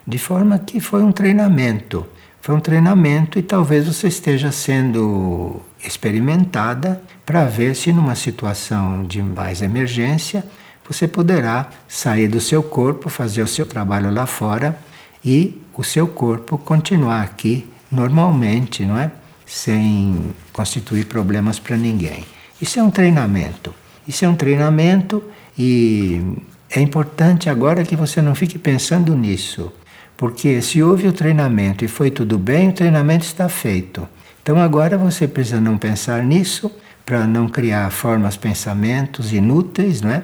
De 0.05 0.17
forma 0.17 0.57
que 0.57 0.79
foi 0.79 1.03
um 1.03 1.11
treinamento. 1.11 2.05
Foi 2.39 2.55
um 2.55 2.61
treinamento 2.61 3.37
e 3.37 3.43
talvez 3.43 3.85
você 3.85 4.07
esteja 4.07 4.53
sendo 4.53 5.59
experimentada 5.83 7.01
para 7.25 7.43
ver 7.43 7.75
se 7.75 7.91
numa 7.91 8.15
situação 8.15 9.03
de 9.03 9.21
mais 9.21 9.61
emergência 9.61 10.45
você 10.87 11.07
poderá 11.07 11.69
sair 11.89 12.29
do 12.29 12.39
seu 12.39 12.63
corpo, 12.63 13.09
fazer 13.09 13.41
o 13.41 13.47
seu 13.47 13.65
trabalho 13.65 14.09
lá 14.09 14.25
fora 14.25 14.79
e 15.25 15.61
o 15.77 15.83
seu 15.83 16.07
corpo 16.07 16.57
continuar 16.57 17.21
aqui 17.21 17.69
normalmente, 17.91 18.85
não 18.85 18.97
é? 18.97 19.11
Sem 19.45 20.33
constituir 20.51 21.05
problemas 21.05 21.59
para 21.59 21.77
ninguém. 21.77 22.25
Isso 22.61 22.79
é 22.79 22.83
um 22.83 22.89
treinamento. 22.89 23.73
Isso 24.07 24.25
é 24.25 24.29
um 24.29 24.35
treinamento 24.35 25.23
e 25.57 26.21
é 26.69 26.81
importante 26.81 27.49
agora 27.49 27.83
que 27.83 27.95
você 27.95 28.21
não 28.21 28.35
fique 28.35 28.57
pensando 28.57 29.15
nisso. 29.15 29.71
Porque 30.17 30.61
se 30.61 30.81
houve 30.81 31.07
o 31.07 31.13
treinamento 31.13 31.85
e 31.85 31.87
foi 31.87 32.09
tudo 32.09 32.37
bem, 32.37 32.69
o 32.69 32.73
treinamento 32.73 33.25
está 33.25 33.47
feito. 33.47 34.07
Então 34.41 34.59
agora 34.59 34.97
você 34.97 35.27
precisa 35.27 35.61
não 35.61 35.77
pensar 35.77 36.23
nisso 36.23 36.71
para 37.05 37.27
não 37.27 37.47
criar 37.47 37.89
formas, 37.91 38.35
pensamentos 38.35 39.31
inúteis, 39.31 40.01
não 40.01 40.11
é? 40.11 40.23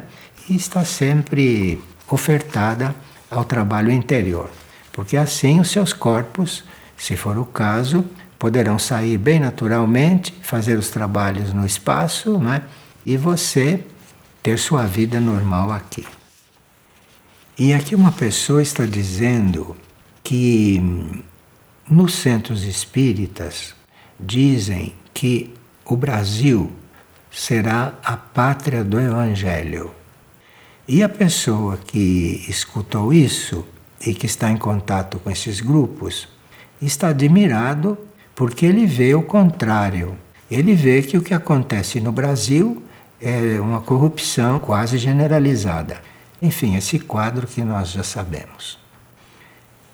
e 0.49 0.55
está 0.55 0.83
sempre 0.83 1.81
ofertada 2.09 2.93
ao 3.29 3.45
trabalho 3.45 3.91
interior, 3.91 4.49
porque 4.93 5.17
assim 5.17 5.59
os 5.59 5.69
seus 5.69 5.91
corpos, 5.91 6.63
se 6.95 7.17
for 7.17 7.37
o 7.37 7.45
caso, 7.45 8.05
poderão 8.39 8.79
sair 8.79 9.17
bem 9.17 9.39
naturalmente, 9.39 10.33
fazer 10.41 10.77
os 10.77 10.89
trabalhos 10.89 11.51
no 11.51 11.65
espaço, 11.65 12.37
né? 12.37 12.61
e 13.05 13.17
você 13.17 13.83
ter 14.41 14.57
sua 14.57 14.85
vida 14.85 15.19
normal 15.19 15.71
aqui. 15.71 16.05
E 17.57 17.73
aqui 17.73 17.95
uma 17.95 18.11
pessoa 18.11 18.61
está 18.61 18.85
dizendo 18.85 19.75
que 20.23 20.81
nos 21.89 22.13
centros 22.13 22.63
espíritas 22.63 23.75
dizem 24.19 24.93
que 25.13 25.53
o 25.85 25.95
Brasil 25.95 26.71
será 27.31 27.93
a 28.03 28.15
pátria 28.15 28.83
do 28.83 28.99
Evangelho. 28.99 29.91
E 30.87 31.01
a 31.01 31.09
pessoa 31.09 31.77
que 31.77 32.45
escutou 32.47 33.13
isso 33.13 33.65
e 34.05 34.13
que 34.13 34.25
está 34.25 34.51
em 34.51 34.57
contato 34.57 35.19
com 35.19 35.29
esses 35.29 35.61
grupos 35.61 36.27
está 36.81 37.09
admirado 37.09 37.97
porque 38.35 38.65
ele 38.65 38.85
vê 38.85 39.15
o 39.15 39.21
contrário. 39.21 40.17
Ele 40.49 40.75
vê 40.75 41.01
que 41.01 41.17
o 41.17 41.21
que 41.21 41.33
acontece 41.33 41.99
no 41.99 42.11
Brasil 42.11 42.83
é 43.21 43.59
uma 43.59 43.81
corrupção 43.81 44.59
quase 44.59 44.97
generalizada. 44.97 46.01
Enfim, 46.41 46.75
esse 46.75 46.99
quadro 46.99 47.47
que 47.47 47.61
nós 47.63 47.91
já 47.91 48.03
sabemos. 48.03 48.77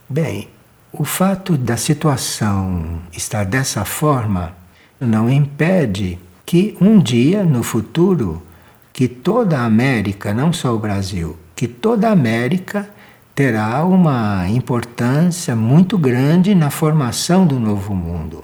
Bem, 0.10 0.50
o 0.92 1.06
fato 1.06 1.56
da 1.56 1.78
situação 1.78 3.02
estar 3.12 3.46
dessa 3.46 3.86
forma 3.86 4.56
não 5.00 5.30
impede 5.30 6.18
que 6.46 6.76
um 6.82 7.00
dia 7.00 7.44
no 7.44 7.62
futuro 7.62 8.42
que 8.92 9.08
toda 9.08 9.60
a 9.60 9.66
América, 9.66 10.34
não 10.34 10.52
só 10.52 10.76
o 10.76 10.80
Brasil, 10.80 11.38
que 11.56 11.68
toda 11.68 12.10
a 12.10 12.12
América 12.12 12.90
terá 13.40 13.86
uma 13.86 14.50
importância 14.50 15.56
muito 15.56 15.98
grande 15.98 16.54
na 16.54 16.70
formação 16.70 17.48
do 17.48 17.58
novo 17.58 17.96
mundo. 17.96 18.44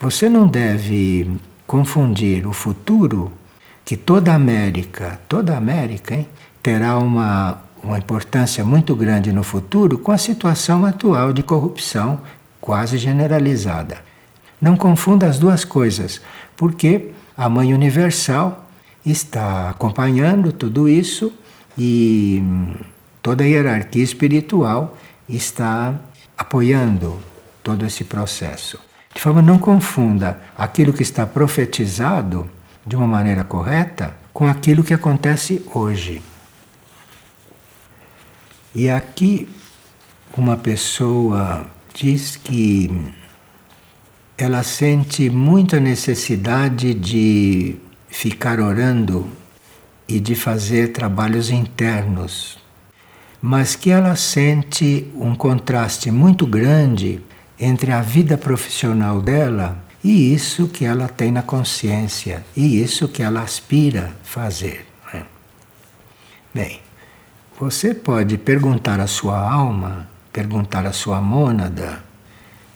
Você 0.00 0.28
não 0.28 0.48
deve 0.48 1.30
confundir 1.64 2.44
o 2.44 2.52
futuro, 2.52 3.30
que 3.84 3.96
toda 3.96 4.32
a 4.32 4.34
América, 4.34 5.20
toda 5.28 5.54
a 5.54 5.58
América, 5.58 6.16
hein, 6.16 6.26
terá 6.60 6.98
uma, 6.98 7.62
uma 7.80 7.98
importância 7.98 8.64
muito 8.64 8.96
grande 8.96 9.30
no 9.30 9.44
futuro, 9.44 9.96
com 9.96 10.10
a 10.10 10.18
situação 10.18 10.84
atual 10.84 11.32
de 11.32 11.44
corrupção 11.44 12.20
quase 12.60 12.98
generalizada. 12.98 13.98
Não 14.60 14.76
confunda 14.76 15.28
as 15.28 15.38
duas 15.38 15.64
coisas, 15.64 16.20
porque 16.56 17.12
a 17.36 17.48
Mãe 17.48 17.72
Universal 17.72 18.68
está 19.04 19.70
acompanhando 19.70 20.50
tudo 20.50 20.88
isso 20.88 21.32
e 21.78 22.42
toda 23.26 23.42
a 23.42 23.46
hierarquia 23.48 24.04
espiritual 24.04 24.96
está 25.28 25.98
apoiando 26.38 27.20
todo 27.60 27.84
esse 27.84 28.04
processo. 28.04 28.78
De 29.12 29.20
forma 29.20 29.42
não 29.42 29.58
confunda 29.58 30.40
aquilo 30.56 30.92
que 30.92 31.02
está 31.02 31.26
profetizado 31.26 32.48
de 32.86 32.94
uma 32.94 33.08
maneira 33.08 33.42
correta 33.42 34.16
com 34.32 34.46
aquilo 34.46 34.84
que 34.84 34.94
acontece 34.94 35.60
hoje. 35.74 36.22
E 38.72 38.88
aqui 38.88 39.48
uma 40.36 40.56
pessoa 40.56 41.66
diz 41.92 42.36
que 42.36 42.88
ela 44.38 44.62
sente 44.62 45.28
muita 45.28 45.80
necessidade 45.80 46.94
de 46.94 47.74
ficar 48.08 48.60
orando 48.60 49.26
e 50.06 50.20
de 50.20 50.36
fazer 50.36 50.92
trabalhos 50.92 51.50
internos, 51.50 52.64
mas 53.46 53.76
que 53.76 53.90
ela 53.90 54.16
sente 54.16 55.08
um 55.14 55.32
contraste 55.32 56.10
muito 56.10 56.44
grande 56.44 57.20
entre 57.56 57.92
a 57.92 58.00
vida 58.00 58.36
profissional 58.36 59.20
dela 59.22 59.78
e 60.02 60.34
isso 60.34 60.66
que 60.66 60.84
ela 60.84 61.06
tem 61.06 61.30
na 61.30 61.42
consciência, 61.42 62.44
e 62.56 62.82
isso 62.82 63.06
que 63.06 63.22
ela 63.22 63.42
aspira 63.42 64.12
fazer. 64.24 64.84
Né? 65.14 65.22
Bem, 66.52 66.80
você 67.58 67.94
pode 67.94 68.36
perguntar 68.36 68.98
à 68.98 69.06
sua 69.06 69.38
alma, 69.38 70.08
perguntar 70.32 70.84
à 70.84 70.92
sua 70.92 71.20
mônada, 71.20 72.02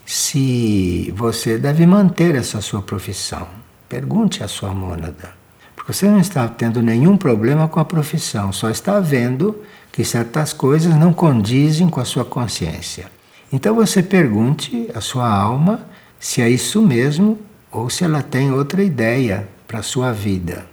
se 0.06 1.12
você 1.16 1.58
deve 1.58 1.84
manter 1.84 2.36
essa 2.36 2.60
sua 2.60 2.80
profissão. 2.80 3.48
Pergunte 3.88 4.44
à 4.44 4.46
sua 4.46 4.72
mônada. 4.72 5.34
Porque 5.74 5.92
você 5.92 6.08
não 6.08 6.20
está 6.20 6.46
tendo 6.46 6.80
nenhum 6.80 7.16
problema 7.16 7.66
com 7.66 7.80
a 7.80 7.84
profissão, 7.84 8.52
só 8.52 8.70
está 8.70 9.00
vendo 9.00 9.60
que 9.92 10.04
certas 10.04 10.52
coisas 10.52 10.94
não 10.96 11.12
condizem 11.12 11.88
com 11.88 12.00
a 12.00 12.04
sua 12.04 12.24
consciência. 12.24 13.10
Então 13.52 13.74
você 13.74 14.02
pergunte 14.02 14.88
à 14.94 15.00
sua 15.00 15.28
alma 15.28 15.86
se 16.18 16.40
é 16.40 16.48
isso 16.48 16.80
mesmo 16.80 17.38
ou 17.70 17.90
se 17.90 18.04
ela 18.04 18.22
tem 18.22 18.52
outra 18.52 18.82
ideia 18.82 19.48
para 19.66 19.80
a 19.80 19.82
sua 19.82 20.12
vida. 20.12 20.66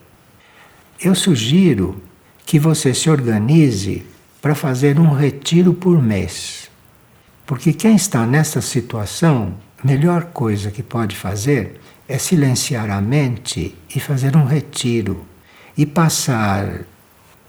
Eu 1.00 1.14
sugiro 1.14 2.02
que 2.46 2.60
você 2.60 2.94
se 2.94 3.10
organize 3.10 4.06
para 4.42 4.56
fazer 4.56 5.00
um 5.00 5.14
retiro 5.14 5.74
por 5.74 6.02
mês. 6.02 6.70
Porque 7.46 7.74
quem 7.74 7.96
está 7.96 8.26
nessa 8.26 8.62
situação, 8.62 9.54
a 9.82 9.88
melhor 9.88 10.26
coisa 10.26 10.72
que 10.72 10.84
pode 10.84 11.16
fazer 11.16 11.80
é 12.08 12.18
silenciar 12.18 12.90
a 12.90 13.02
mente 13.02 13.76
e 13.94 14.00
fazer 14.00 14.36
um 14.36 14.46
retiro. 14.46 15.26
E 15.78 15.86
passar 15.86 16.82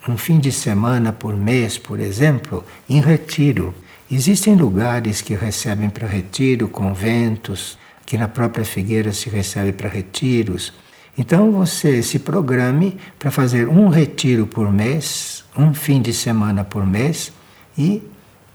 um 0.09 0.17
fim 0.17 0.39
de 0.39 0.51
semana 0.51 1.13
por 1.13 1.37
mês, 1.37 1.79
por 1.79 2.01
exemplo, 2.01 2.65
em 2.89 3.01
retiro 3.01 3.75
Existem 4.11 4.55
lugares 4.55 5.21
que 5.21 5.35
recebem 5.35 5.91
para 5.91 6.09
retiro, 6.09 6.67
conventos, 6.67 7.77
que 8.07 8.17
na 8.17 8.27
própria 8.27 8.65
Figueira 8.65 9.13
se 9.13 9.29
recebe 9.29 9.71
para 9.71 9.87
retiros. 9.87 10.73
Então 11.17 11.53
você 11.53 12.03
se 12.03 12.19
programe 12.19 12.97
para 13.19 13.31
fazer 13.31 13.69
um 13.69 13.89
retiro 13.89 14.47
por 14.47 14.73
mês, 14.73 15.45
um 15.55 15.75
fim 15.75 16.01
de 16.01 16.15
semana 16.15 16.65
por 16.65 16.87
mês, 16.87 17.31
e 17.77 18.03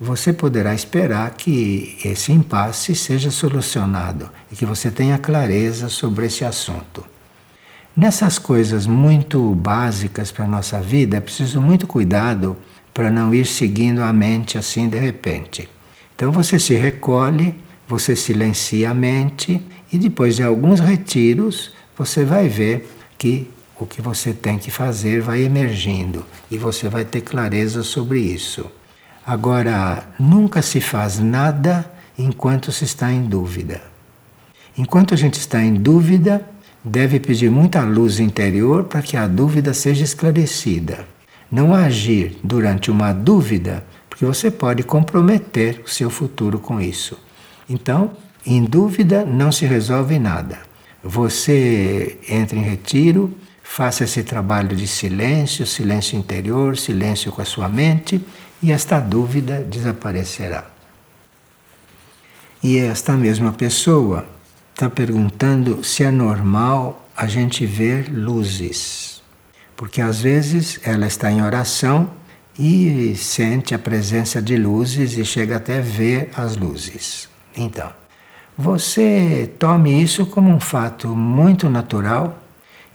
você 0.02 0.34
poderá 0.34 0.74
esperar 0.74 1.30
que 1.36 2.00
esse 2.04 2.32
impasse 2.32 2.96
seja 2.96 3.30
solucionado 3.30 4.32
e 4.52 4.56
que 4.56 4.66
você 4.66 4.90
tenha 4.90 5.20
clareza 5.20 5.88
sobre 5.88 6.26
esse 6.26 6.44
assunto. 6.44 7.13
Nessas 7.96 8.40
coisas 8.40 8.88
muito 8.88 9.54
básicas 9.54 10.32
para 10.32 10.46
a 10.46 10.48
nossa 10.48 10.82
vida, 10.82 11.18
é 11.18 11.20
preciso 11.20 11.62
muito 11.62 11.86
cuidado 11.86 12.58
para 12.92 13.12
não 13.12 13.36
ir 13.36 13.46
seguindo 13.46 14.02
a 14.02 14.12
mente 14.12 14.58
assim 14.58 14.90
de 14.90 14.98
repente. 14.98 15.70
Então 16.16 16.32
você 16.32 16.58
se 16.58 16.74
recolhe, 16.74 17.54
você 17.88 18.16
silencia 18.16 18.90
a 18.90 18.94
mente 18.96 19.62
e 19.92 20.00
depois 20.00 20.36
de 20.36 20.42
alguns 20.42 20.80
retiros 20.80 21.72
você 21.96 22.26
vai 22.26 22.50
ver 22.50 22.92
que 23.16 23.48
o 23.80 23.86
que 23.86 24.02
você 24.02 24.34
tem 24.34 24.58
que 24.58 24.72
fazer 24.72 25.22
vai 25.22 25.44
emergindo 25.44 26.26
e 26.50 26.58
você 26.58 26.90
vai 26.90 27.06
ter 27.06 27.22
clareza 27.22 27.84
sobre 27.84 28.20
isso. 28.20 28.66
Agora, 29.24 30.04
nunca 30.20 30.64
se 30.64 30.82
faz 30.82 31.20
nada 31.20 31.86
enquanto 32.18 32.72
se 32.72 32.86
está 32.86 33.12
em 33.12 33.22
dúvida. 33.22 33.84
Enquanto 34.76 35.14
a 35.14 35.18
gente 35.18 35.36
está 35.36 35.62
em 35.62 35.76
dúvida, 35.76 36.44
deve 36.84 37.20
pedir 37.20 37.50
muita 37.50 37.82
luz 37.84 38.20
interior 38.20 38.84
para 38.86 39.02
que 39.02 39.16
a 39.16 39.28
dúvida 39.28 39.74
seja 39.74 40.04
esclarecida 40.04 41.06
não 41.54 41.76
agir 41.76 42.36
durante 42.44 42.90
uma 42.90 43.14
dúvida, 43.14 43.86
porque 44.10 44.26
você 44.26 44.50
pode 44.50 44.82
comprometer 44.82 45.84
o 45.86 45.88
seu 45.88 46.10
futuro 46.10 46.58
com 46.58 46.82
isso. 46.82 47.16
Então, 47.70 48.14
em 48.44 48.64
dúvida 48.64 49.24
não 49.24 49.52
se 49.52 49.64
resolve 49.64 50.18
nada. 50.18 50.58
Você 51.04 52.18
entra 52.28 52.58
em 52.58 52.64
retiro, 52.64 53.32
faça 53.62 54.04
esse 54.04 54.24
trabalho 54.24 54.76
de 54.76 54.88
silêncio, 54.88 55.64
silêncio 55.68 56.18
interior, 56.18 56.76
silêncio 56.76 57.32
com 57.32 57.44
a 57.44 57.46
sua 57.46 57.70
mente, 57.70 58.20
e 58.60 58.72
esta 58.72 59.00
dúvida 59.00 59.60
desaparecerá. 59.60 60.66
E 62.64 62.80
esta 62.80 63.14
mesma 63.14 63.52
pessoa 63.52 64.26
está 64.74 64.90
perguntando 64.90 65.84
se 65.84 66.04
é 66.04 66.12
normal 66.12 67.08
a 67.16 67.28
gente 67.28 67.66
ver 67.66 68.10
luzes 68.12 69.14
porque 69.76 70.02
às 70.02 70.22
vezes 70.22 70.80
ela 70.84 71.08
está 71.08 71.32
em 71.32 71.42
oração 71.42 72.10
e 72.58 73.16
sente 73.16 73.74
a 73.74 73.80
presença 73.80 74.42
de 74.42 74.56
luzes 74.56 75.18
e 75.18 75.26
chega 75.26 75.58
até 75.58 75.82
ver 75.82 76.30
as 76.36 76.56
luzes. 76.56 77.28
Então, 77.56 77.92
você 78.58 79.52
tome 79.58 80.02
isso 80.02 80.26
como 80.26 80.50
um 80.50 80.60
fato 80.60 81.10
muito 81.10 81.70
natural 81.70 82.40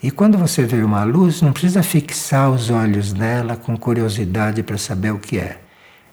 e 0.01 0.09
quando 0.09 0.37
você 0.37 0.63
vê 0.63 0.81
uma 0.81 1.03
luz, 1.03 1.41
não 1.41 1.51
precisa 1.51 1.83
fixar 1.83 2.49
os 2.49 2.69
olhos 2.69 3.13
nela 3.13 3.57
com 3.57 3.77
curiosidade 3.77 4.63
para 4.63 4.77
saber 4.77 5.11
o 5.11 5.19
que 5.19 5.37
é. 5.37 5.59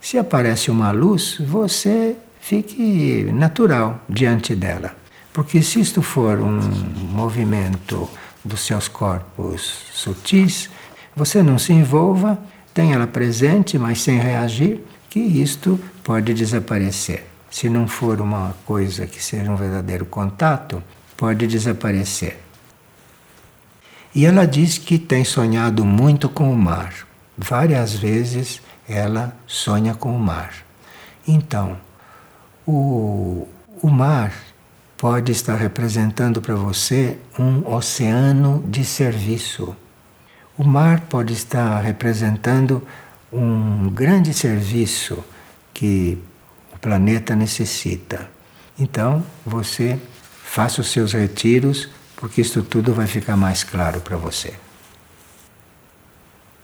Se 0.01 0.19
aparece 0.19 0.71
uma 0.71 0.91
luz, 0.91 1.39
você 1.41 2.17
fique 2.41 3.31
natural 3.33 4.01
diante 4.09 4.55
dela. 4.55 4.95
Porque 5.37 5.63
se 5.63 5.81
isto 5.81 6.01
for 6.01 6.41
um 6.41 6.59
movimento 7.13 8.09
dos 8.43 8.61
seus 8.61 8.89
corpos 8.89 9.85
sutis, 9.93 10.71
você 11.15 11.43
não 11.43 11.59
se 11.59 11.75
envolva, 11.75 12.39
tenha 12.73 12.95
ela 12.95 13.07
presente, 13.07 13.79
mas 13.79 14.01
sem 14.01 14.19
reagir, 14.19 14.81
que 15.11 15.21
isto 15.21 15.79
pode 16.03 16.33
desaparecer. 16.33 17.27
Se 17.51 17.69
não 17.69 17.87
for 17.87 18.19
uma 18.19 18.57
coisa 18.65 19.07
que 19.07 19.23
seja 19.23 19.51
um 19.51 19.57
verdadeiro 19.57 20.07
contato, 20.07 20.83
pode 21.19 21.47
desaparecer. 21.47 22.41
E 24.15 24.25
ela 24.25 24.47
diz 24.47 24.79
que 24.79 24.99
tem 24.99 25.23
sonhado 25.23 25.85
muito 25.85 26.31
com 26.31 26.51
o 26.51 26.57
mar. 26.57 26.95
Várias 27.37 27.93
vezes 27.93 28.63
ela 28.89 29.37
sonha 29.47 29.95
com 29.95 30.17
o 30.17 30.19
mar. 30.19 30.55
Então, 31.29 31.77
o, 32.67 33.47
o 33.83 33.91
mar 33.91 34.33
pode 35.07 35.31
estar 35.31 35.55
representando 35.55 36.43
para 36.43 36.57
você 36.57 37.17
um 37.39 37.73
oceano 37.73 38.65
de 38.67 38.85
serviço. 38.85 39.77
O 40.59 40.65
mar 40.65 41.03
pode 41.03 41.33
estar 41.33 41.79
representando 41.79 42.83
um 43.33 43.89
grande 43.89 44.35
serviço 44.35 45.25
que 45.73 46.19
o 46.75 46.79
planeta 46.81 47.37
necessita. 47.37 48.29
Então, 48.77 49.25
você 49.47 49.97
faça 50.43 50.81
os 50.81 50.89
seus 50.89 51.13
retiros, 51.13 51.89
porque 52.17 52.41
isso 52.41 52.65
tudo 52.65 52.93
vai 52.93 53.07
ficar 53.07 53.37
mais 53.37 53.63
claro 53.63 54.01
para 54.01 54.17
você. 54.17 54.55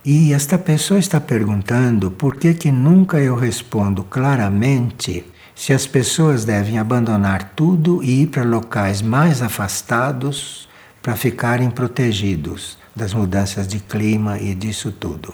E 0.05 0.33
esta 0.33 0.59
pessoa 0.59 0.98
está 0.98 1.20
perguntando 1.20 2.11
por 2.11 2.35
que 2.35 2.55
que 2.55 2.72
nunca 2.72 3.20
eu 3.20 3.37
respondo 3.37 4.02
claramente 4.02 5.24
se 5.62 5.72
as 5.72 5.87
pessoas 5.87 6.44
devem 6.44 6.77
abandonar 6.77 7.53
tudo 7.55 8.03
e 8.03 8.22
ir 8.22 8.27
para 8.27 8.42
locais 8.42 9.01
mais 9.01 9.40
afastados 9.40 10.68
para 11.01 11.14
ficarem 11.14 11.70
protegidos 11.70 12.77
das 12.96 13.14
mudanças 13.14 13.68
de 13.68 13.79
clima 13.79 14.40
e 14.40 14.57
disso 14.57 14.90
tudo. 14.90 15.33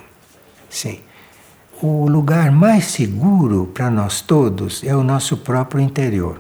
Sim. 0.69 1.01
O 1.81 2.07
lugar 2.07 2.53
mais 2.53 2.85
seguro 2.85 3.71
para 3.73 3.91
nós 3.91 4.21
todos 4.21 4.85
é 4.85 4.95
o 4.95 5.03
nosso 5.03 5.35
próprio 5.35 5.81
interior. 5.81 6.39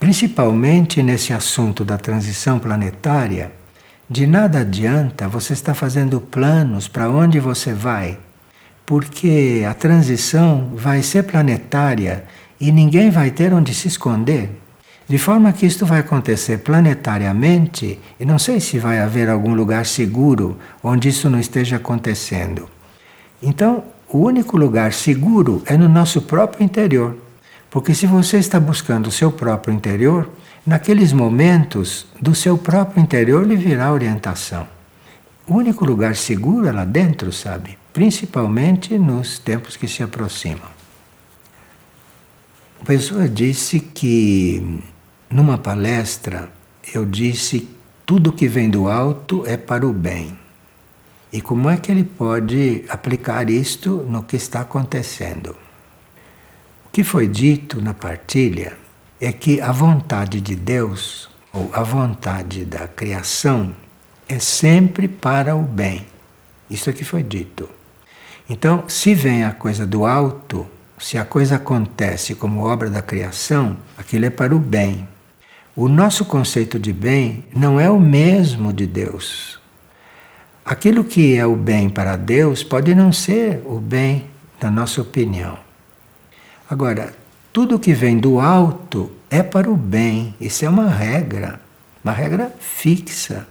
Principalmente 0.00 1.00
nesse 1.00 1.32
assunto 1.32 1.84
da 1.84 1.96
transição 1.96 2.58
planetária, 2.58 3.52
de 4.08 4.26
nada 4.26 4.62
adianta 4.62 5.28
você 5.28 5.52
estar 5.52 5.74
fazendo 5.74 6.20
planos 6.20 6.88
para 6.88 7.08
onde 7.08 7.38
você 7.38 7.72
vai, 7.72 8.18
porque 8.84 9.64
a 9.64 9.74
transição 9.74 10.72
vai 10.74 11.04
ser 11.04 11.22
planetária 11.22 12.24
e 12.60 12.70
ninguém 12.70 13.10
vai 13.10 13.30
ter 13.30 13.54
onde 13.54 13.74
se 13.74 13.88
esconder. 13.88 14.50
De 15.08 15.18
forma 15.18 15.52
que 15.52 15.66
isto 15.66 15.84
vai 15.86 16.00
acontecer 16.00 16.58
planetariamente 16.58 17.98
e 18.20 18.24
não 18.24 18.38
sei 18.38 18.60
se 18.60 18.78
vai 18.78 19.00
haver 19.00 19.28
algum 19.28 19.54
lugar 19.54 19.86
seguro 19.86 20.56
onde 20.82 21.08
isso 21.08 21.28
não 21.28 21.40
esteja 21.40 21.76
acontecendo. 21.76 22.68
Então, 23.42 23.82
o 24.08 24.18
único 24.18 24.56
lugar 24.56 24.92
seguro 24.92 25.62
é 25.66 25.76
no 25.76 25.88
nosso 25.88 26.22
próprio 26.22 26.64
interior. 26.64 27.16
Porque 27.70 27.94
se 27.94 28.06
você 28.06 28.38
está 28.38 28.60
buscando 28.60 29.06
o 29.06 29.12
seu 29.12 29.32
próprio 29.32 29.74
interior, 29.74 30.28
naqueles 30.66 31.12
momentos 31.12 32.06
do 32.20 32.34
seu 32.34 32.58
próprio 32.58 33.02
interior 33.02 33.46
lhe 33.46 33.56
virá 33.56 33.92
orientação. 33.92 34.66
O 35.46 35.54
único 35.54 35.84
lugar 35.84 36.14
seguro 36.14 36.66
é 36.66 36.72
lá 36.72 36.84
dentro, 36.84 37.32
sabe? 37.32 37.78
Principalmente 37.92 38.98
nos 38.98 39.38
tempos 39.38 39.76
que 39.76 39.88
se 39.88 40.02
aproximam. 40.02 40.79
A 42.80 42.84
pessoa 42.84 43.28
disse 43.28 43.78
que 43.78 44.82
numa 45.28 45.58
palestra, 45.58 46.50
eu 46.94 47.04
disse: 47.04 47.68
tudo 48.06 48.32
que 48.32 48.48
vem 48.48 48.70
do 48.70 48.88
alto 48.88 49.44
é 49.46 49.58
para 49.58 49.86
o 49.86 49.92
bem. 49.92 50.36
E 51.30 51.42
como 51.42 51.68
é 51.68 51.76
que 51.76 51.92
ele 51.92 52.04
pode 52.04 52.82
aplicar 52.88 53.50
isto 53.50 53.98
no 54.08 54.22
que 54.22 54.34
está 54.34 54.62
acontecendo? 54.62 55.50
O 56.86 56.90
que 56.90 57.04
foi 57.04 57.28
dito 57.28 57.82
na 57.82 57.92
partilha 57.92 58.72
é 59.20 59.30
que 59.30 59.60
a 59.60 59.70
vontade 59.70 60.40
de 60.40 60.56
Deus, 60.56 61.28
ou 61.52 61.70
a 61.74 61.82
vontade 61.82 62.64
da 62.64 62.88
criação, 62.88 63.76
é 64.26 64.38
sempre 64.38 65.06
para 65.06 65.54
o 65.54 65.62
bem. 65.62 66.06
Isso 66.70 66.88
é 66.88 66.94
que 66.94 67.04
foi 67.04 67.22
dito. 67.22 67.68
Então, 68.48 68.84
se 68.88 69.14
vem 69.14 69.44
a 69.44 69.52
coisa 69.52 69.86
do 69.86 70.06
alto, 70.06 70.66
se 71.00 71.16
a 71.16 71.24
coisa 71.24 71.56
acontece 71.56 72.34
como 72.34 72.64
obra 72.64 72.90
da 72.90 73.00
criação, 73.00 73.76
aquilo 73.96 74.26
é 74.26 74.30
para 74.30 74.54
o 74.54 74.58
bem. 74.58 75.08
O 75.74 75.88
nosso 75.88 76.26
conceito 76.26 76.78
de 76.78 76.92
bem 76.92 77.42
não 77.56 77.80
é 77.80 77.90
o 77.90 77.98
mesmo 77.98 78.72
de 78.72 78.86
Deus. 78.86 79.58
Aquilo 80.62 81.02
que 81.02 81.34
é 81.34 81.46
o 81.46 81.56
bem 81.56 81.88
para 81.88 82.16
Deus 82.16 82.62
pode 82.62 82.94
não 82.94 83.12
ser 83.12 83.62
o 83.64 83.80
bem 83.80 84.26
na 84.60 84.70
nossa 84.70 85.00
opinião. 85.00 85.58
Agora, 86.68 87.14
tudo 87.52 87.78
que 87.78 87.94
vem 87.94 88.18
do 88.18 88.38
alto 88.38 89.10
é 89.30 89.42
para 89.42 89.70
o 89.70 89.76
bem. 89.76 90.34
Isso 90.38 90.64
é 90.64 90.68
uma 90.68 90.88
regra, 90.88 91.60
uma 92.04 92.12
regra 92.12 92.54
fixa. 92.60 93.48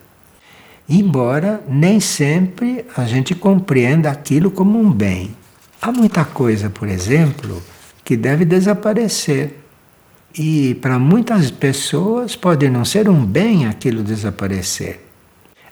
Embora 0.87 1.61
nem 1.67 1.99
sempre 1.99 2.85
a 2.95 3.05
gente 3.05 3.33
compreenda 3.33 4.09
aquilo 4.09 4.51
como 4.51 4.79
um 4.79 4.91
bem. 4.91 5.35
Há 5.81 5.93
muita 5.93 6.25
coisa, 6.25 6.69
por 6.69 6.89
exemplo, 6.89 7.63
que 8.03 8.17
deve 8.17 8.43
desaparecer. 8.43 9.57
E 10.37 10.75
para 10.75 10.99
muitas 10.99 11.49
pessoas 11.49 12.35
pode 12.35 12.69
não 12.69 12.83
ser 12.83 13.09
um 13.09 13.25
bem 13.25 13.65
aquilo 13.65 14.03
desaparecer. 14.03 15.07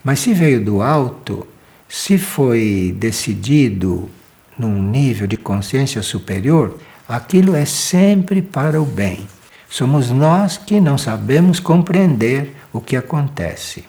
Mas 0.03 0.19
se 0.19 0.33
veio 0.33 0.63
do 0.63 0.81
alto, 0.81 1.45
se 1.89 2.17
foi 2.17 2.95
decidido 2.97 4.09
num 4.57 4.81
nível 4.81 5.27
de 5.27 5.35
consciência 5.35 6.01
superior, 6.01 6.79
aquilo 7.07 7.55
é 7.55 7.65
sempre 7.65 8.41
para 8.41 8.81
o 8.81 8.85
bem. 8.85 9.27
Somos 9.69 10.09
nós 10.09 10.57
que 10.57 10.79
não 10.79 10.97
sabemos 10.97 11.59
compreender 11.59 12.55
o 12.71 12.79
que 12.79 12.95
acontece. 12.95 13.83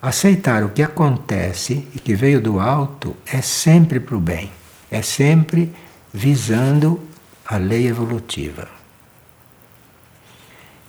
Aceitar 0.00 0.64
o 0.64 0.70
que 0.70 0.82
acontece 0.82 1.86
e 1.94 2.00
que 2.00 2.14
veio 2.16 2.40
do 2.40 2.58
alto 2.58 3.14
é 3.24 3.40
sempre 3.40 4.00
para 4.00 4.16
o 4.16 4.20
bem, 4.20 4.50
é 4.92 5.00
sempre 5.00 5.72
visando 6.12 7.00
a 7.46 7.56
lei 7.56 7.88
evolutiva. 7.88 8.68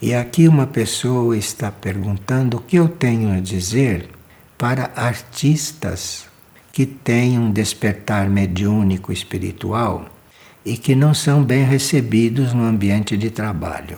E 0.01 0.13
aqui 0.13 0.45
uma 0.49 0.67
pessoa 0.67 1.37
está 1.37 1.71
perguntando 1.71 2.57
o 2.57 2.59
que 2.59 2.75
eu 2.75 2.89
tenho 2.89 3.33
a 3.33 3.39
dizer 3.39 4.09
para 4.57 4.91
artistas 4.93 6.25
que 6.73 6.85
têm 6.85 7.39
um 7.39 7.49
despertar 7.49 8.29
mediúnico 8.29 9.13
espiritual 9.13 10.05
e 10.65 10.75
que 10.75 10.95
não 10.95 11.13
são 11.13 11.41
bem 11.41 11.63
recebidos 11.63 12.53
no 12.53 12.63
ambiente 12.65 13.15
de 13.15 13.29
trabalho. 13.29 13.97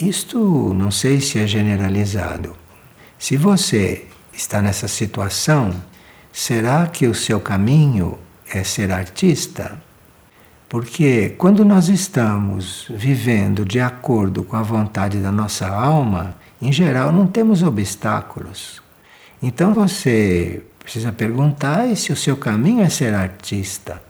Isto 0.00 0.72
não 0.72 0.90
sei 0.90 1.20
se 1.20 1.38
é 1.38 1.46
generalizado. 1.46 2.56
Se 3.18 3.36
você 3.36 4.06
está 4.32 4.62
nessa 4.62 4.88
situação, 4.88 5.74
será 6.32 6.86
que 6.86 7.06
o 7.06 7.14
seu 7.14 7.40
caminho 7.40 8.18
é 8.52 8.64
ser 8.64 8.90
artista? 8.90 9.80
Porque 10.68 11.34
quando 11.38 11.64
nós 11.64 11.88
estamos 11.88 12.86
vivendo 12.90 13.64
de 13.64 13.80
acordo 13.80 14.44
com 14.44 14.56
a 14.56 14.62
vontade 14.62 15.18
da 15.18 15.32
nossa 15.32 15.66
alma, 15.66 16.34
em 16.60 16.70
geral 16.70 17.10
não 17.10 17.26
temos 17.26 17.62
obstáculos. 17.62 18.82
Então 19.42 19.72
você 19.72 20.62
precisa 20.78 21.10
perguntar 21.10 21.96
se 21.96 22.12
o 22.12 22.16
seu 22.16 22.36
caminho 22.36 22.82
é 22.82 22.90
ser 22.90 23.14
artista. 23.14 24.02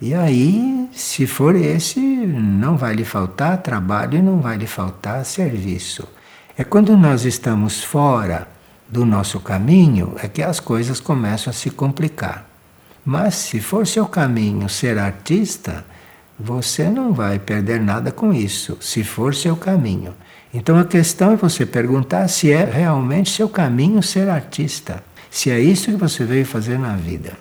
E 0.00 0.14
aí, 0.14 0.88
se 0.92 1.26
for 1.26 1.54
esse, 1.54 2.00
não 2.00 2.76
vai 2.76 2.94
lhe 2.94 3.04
faltar 3.04 3.58
trabalho 3.58 4.18
e 4.18 4.22
não 4.22 4.40
vai 4.40 4.56
lhe 4.56 4.66
faltar 4.66 5.24
serviço. 5.24 6.08
É 6.56 6.64
quando 6.64 6.96
nós 6.96 7.24
estamos 7.24 7.84
fora 7.84 8.48
do 8.88 9.06
nosso 9.06 9.38
caminho 9.38 10.16
é 10.20 10.26
que 10.26 10.42
as 10.42 10.58
coisas 10.58 10.98
começam 10.98 11.50
a 11.50 11.54
se 11.54 11.70
complicar. 11.70 12.49
Mas 13.04 13.34
se 13.34 13.60
for 13.60 13.86
seu 13.86 14.06
caminho 14.06 14.68
ser 14.68 14.98
artista, 14.98 15.84
você 16.38 16.88
não 16.88 17.12
vai 17.12 17.38
perder 17.38 17.80
nada 17.80 18.10
com 18.10 18.32
isso, 18.32 18.78
se 18.80 19.04
for 19.04 19.34
seu 19.34 19.56
caminho. 19.56 20.14
Então 20.52 20.78
a 20.78 20.84
questão 20.84 21.32
é 21.32 21.36
você 21.36 21.64
perguntar 21.64 22.28
se 22.28 22.50
é 22.50 22.64
realmente 22.64 23.30
seu 23.30 23.48
caminho 23.48 24.02
ser 24.02 24.28
artista, 24.28 25.02
se 25.30 25.50
é 25.50 25.60
isso 25.60 25.90
que 25.90 25.96
você 25.96 26.24
veio 26.24 26.44
fazer 26.44 26.78
na 26.78 26.96
vida. 26.96 27.36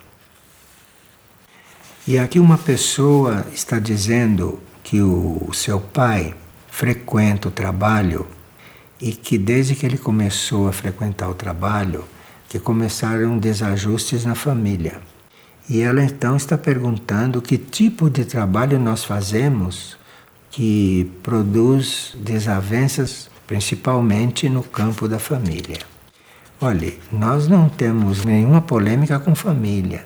E 2.07 2.17
aqui 2.17 2.39
uma 2.39 2.57
pessoa 2.57 3.45
está 3.53 3.79
dizendo 3.79 4.59
que 4.83 5.01
o 5.01 5.49
seu 5.53 5.79
pai 5.79 6.33
frequenta 6.67 7.47
o 7.47 7.51
trabalho 7.51 8.25
e 8.99 9.11
que 9.11 9.37
desde 9.37 9.75
que 9.75 9.85
ele 9.85 9.97
começou 9.97 10.67
a 10.67 10.73
frequentar 10.73 11.29
o 11.29 11.33
trabalho, 11.33 12.05
que 12.47 12.59
começaram 12.59 13.37
desajustes 13.37 14.25
na 14.25 14.35
família. 14.35 14.99
E 15.69 15.81
ela 15.81 16.03
então 16.03 16.35
está 16.35 16.57
perguntando 16.57 17.43
que 17.43 17.55
tipo 17.55 18.09
de 18.09 18.25
trabalho 18.25 18.79
nós 18.79 19.03
fazemos 19.03 19.95
que 20.49 21.11
produz 21.21 22.17
desavenças, 22.17 23.29
principalmente 23.45 24.49
no 24.49 24.63
campo 24.63 25.07
da 25.07 25.19
família. 25.19 25.77
Olhe, 26.59 26.97
nós 27.11 27.47
não 27.47 27.69
temos 27.69 28.25
nenhuma 28.25 28.61
polêmica 28.61 29.19
com 29.19 29.35
família. 29.35 30.05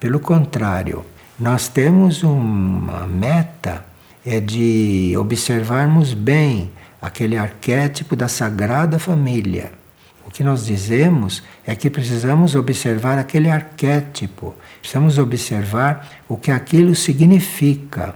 Pelo 0.00 0.18
contrário, 0.18 1.04
nós 1.38 1.68
temos 1.68 2.22
uma 2.22 3.06
meta 3.06 3.84
é 4.24 4.40
de 4.40 5.14
observarmos 5.18 6.14
bem 6.14 6.70
aquele 7.02 7.36
arquétipo 7.36 8.16
da 8.16 8.28
sagrada 8.28 8.98
família 8.98 9.81
o 10.26 10.30
que 10.30 10.44
nós 10.44 10.66
dizemos 10.66 11.42
é 11.66 11.74
que 11.74 11.90
precisamos 11.90 12.54
observar 12.54 13.18
aquele 13.18 13.50
arquétipo, 13.50 14.54
precisamos 14.80 15.18
observar 15.18 16.08
o 16.28 16.36
que 16.36 16.50
aquilo 16.50 16.94
significa. 16.94 18.14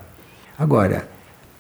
Agora, 0.59 1.09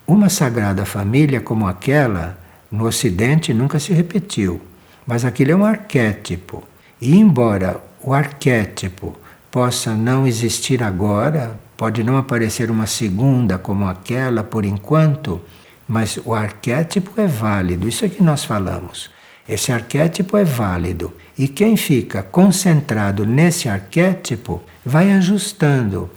uma 0.06 0.28
sagrada 0.28 0.87
família 0.87 1.40
como 1.40 1.66
aquela, 1.66 2.38
no 2.70 2.87
Ocidente 2.87 3.52
nunca 3.52 3.78
se 3.78 3.92
repetiu, 3.92 4.61
mas 5.06 5.24
aquilo 5.24 5.52
é 5.52 5.56
um 5.56 5.64
arquétipo. 5.64 6.62
E 7.00 7.16
embora 7.16 7.80
o 8.02 8.12
arquétipo 8.14 9.16
possa 9.50 9.94
não 9.94 10.26
existir 10.26 10.82
agora, 10.82 11.59
pode 11.76 12.02
não 12.02 12.16
aparecer 12.16 12.70
uma 12.70 12.87
segunda 12.87 13.59
como 13.59 13.87
aquela 13.87 14.42
por 14.42 14.64
enquanto, 14.64 15.40
mas 15.88 16.18
o 16.24 16.35
arquétipo 16.35 17.20
é 17.20 17.26
válido, 17.26 17.88
isso 17.88 18.04
é 18.04 18.09
que 18.09 18.22
nós 18.22 18.44
falamos. 18.44 19.11
Esse 19.48 19.70
arquétipo 19.70 20.37
é 20.37 20.44
válido 20.44 21.12
e 21.38 21.46
quem 21.46 21.76
fica 21.76 22.22
concentrado 22.22 23.24
nesse 23.24 23.68
arquétipo 23.68 24.62
vai 24.85 25.12
ajustando 25.12 26.11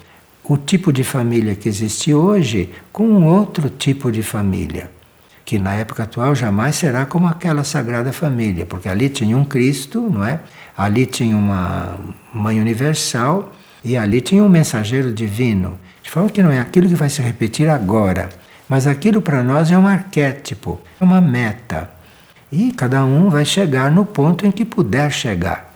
o 0.43 0.57
tipo 0.57 0.91
de 0.91 1.03
família 1.03 1.53
que 1.53 1.69
existe 1.69 2.11
hoje 2.11 2.71
com 2.91 3.03
um 3.03 3.27
outro 3.27 3.69
tipo 3.69 4.11
de 4.11 4.23
família, 4.23 4.89
que 5.45 5.59
na 5.59 5.75
época 5.75 6.03
atual 6.03 6.33
jamais 6.33 6.75
será 6.75 7.05
como 7.05 7.27
aquela 7.27 7.63
sagrada 7.63 8.11
família, 8.11 8.65
porque 8.65 8.89
ali 8.89 9.09
tinha 9.09 9.37
um 9.37 9.45
Cristo, 9.45 10.01
não 10.01 10.25
é? 10.25 10.39
Ali 10.75 11.05
tinha 11.05 11.37
uma 11.37 11.99
mãe 12.33 12.59
universal 12.59 13.53
e 13.83 13.95
ali 13.95 14.21
tinha 14.21 14.43
um 14.43 14.49
mensageiro 14.49 15.13
divino. 15.13 15.77
De 16.01 16.09
forma 16.09 16.31
que 16.31 16.41
não 16.41 16.51
é 16.51 16.59
aquilo 16.59 16.87
que 16.87 16.95
vai 16.95 17.09
se 17.09 17.21
repetir 17.21 17.69
agora, 17.69 18.29
mas 18.67 18.87
aquilo 18.87 19.21
para 19.21 19.43
nós 19.43 19.69
é 19.69 19.77
um 19.77 19.85
arquétipo, 19.85 20.81
é 20.99 21.03
uma 21.03 21.21
meta. 21.21 21.98
E 22.51 22.71
cada 22.71 23.05
um 23.05 23.29
vai 23.29 23.45
chegar 23.45 23.91
no 23.91 24.05
ponto 24.05 24.45
em 24.45 24.51
que 24.51 24.65
puder 24.65 25.11
chegar. 25.11 25.73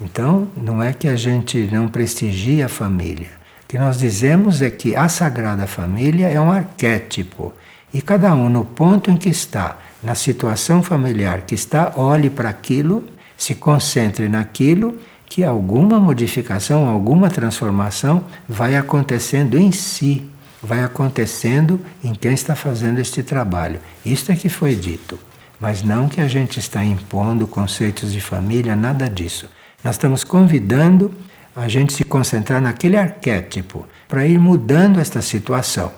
Então, 0.00 0.48
não 0.56 0.82
é 0.82 0.92
que 0.92 1.08
a 1.08 1.16
gente 1.16 1.68
não 1.72 1.88
prestigie 1.88 2.62
a 2.62 2.68
família. 2.68 3.30
O 3.64 3.68
que 3.68 3.78
nós 3.78 3.98
dizemos 3.98 4.60
é 4.60 4.70
que 4.70 4.94
a 4.94 5.08
Sagrada 5.08 5.66
Família 5.66 6.28
é 6.28 6.40
um 6.40 6.50
arquétipo. 6.50 7.52
E 7.92 8.02
cada 8.02 8.34
um 8.34 8.48
no 8.48 8.64
ponto 8.64 9.10
em 9.10 9.16
que 9.16 9.28
está, 9.28 9.78
na 10.02 10.14
situação 10.14 10.82
familiar 10.82 11.42
que 11.42 11.54
está, 11.54 11.92
olhe 11.96 12.28
para 12.28 12.48
aquilo, 12.48 13.04
se 13.36 13.54
concentre 13.54 14.28
naquilo, 14.28 14.98
que 15.28 15.42
alguma 15.42 15.98
modificação, 15.98 16.88
alguma 16.88 17.28
transformação 17.28 18.24
vai 18.48 18.76
acontecendo 18.76 19.58
em 19.58 19.72
si, 19.72 20.24
vai 20.62 20.82
acontecendo 20.82 21.80
em 22.02 22.14
quem 22.14 22.32
está 22.32 22.54
fazendo 22.54 23.00
este 23.00 23.22
trabalho. 23.22 23.80
Isto 24.04 24.32
é 24.32 24.36
que 24.36 24.48
foi 24.48 24.74
dito. 24.74 25.18
Mas 25.60 25.82
não 25.82 26.08
que 26.08 26.20
a 26.20 26.28
gente 26.28 26.58
está 26.58 26.84
impondo 26.84 27.46
conceitos 27.46 28.12
de 28.12 28.20
família, 28.20 28.76
nada 28.76 29.08
disso. 29.08 29.48
Nós 29.82 29.94
estamos 29.94 30.22
convidando 30.24 31.14
a 31.54 31.68
gente 31.68 31.94
se 31.94 32.04
concentrar 32.04 32.60
naquele 32.60 32.98
arquétipo 32.98 33.86
para 34.06 34.26
ir 34.26 34.38
mudando 34.38 35.00
esta 35.00 35.22
situação. 35.22 35.90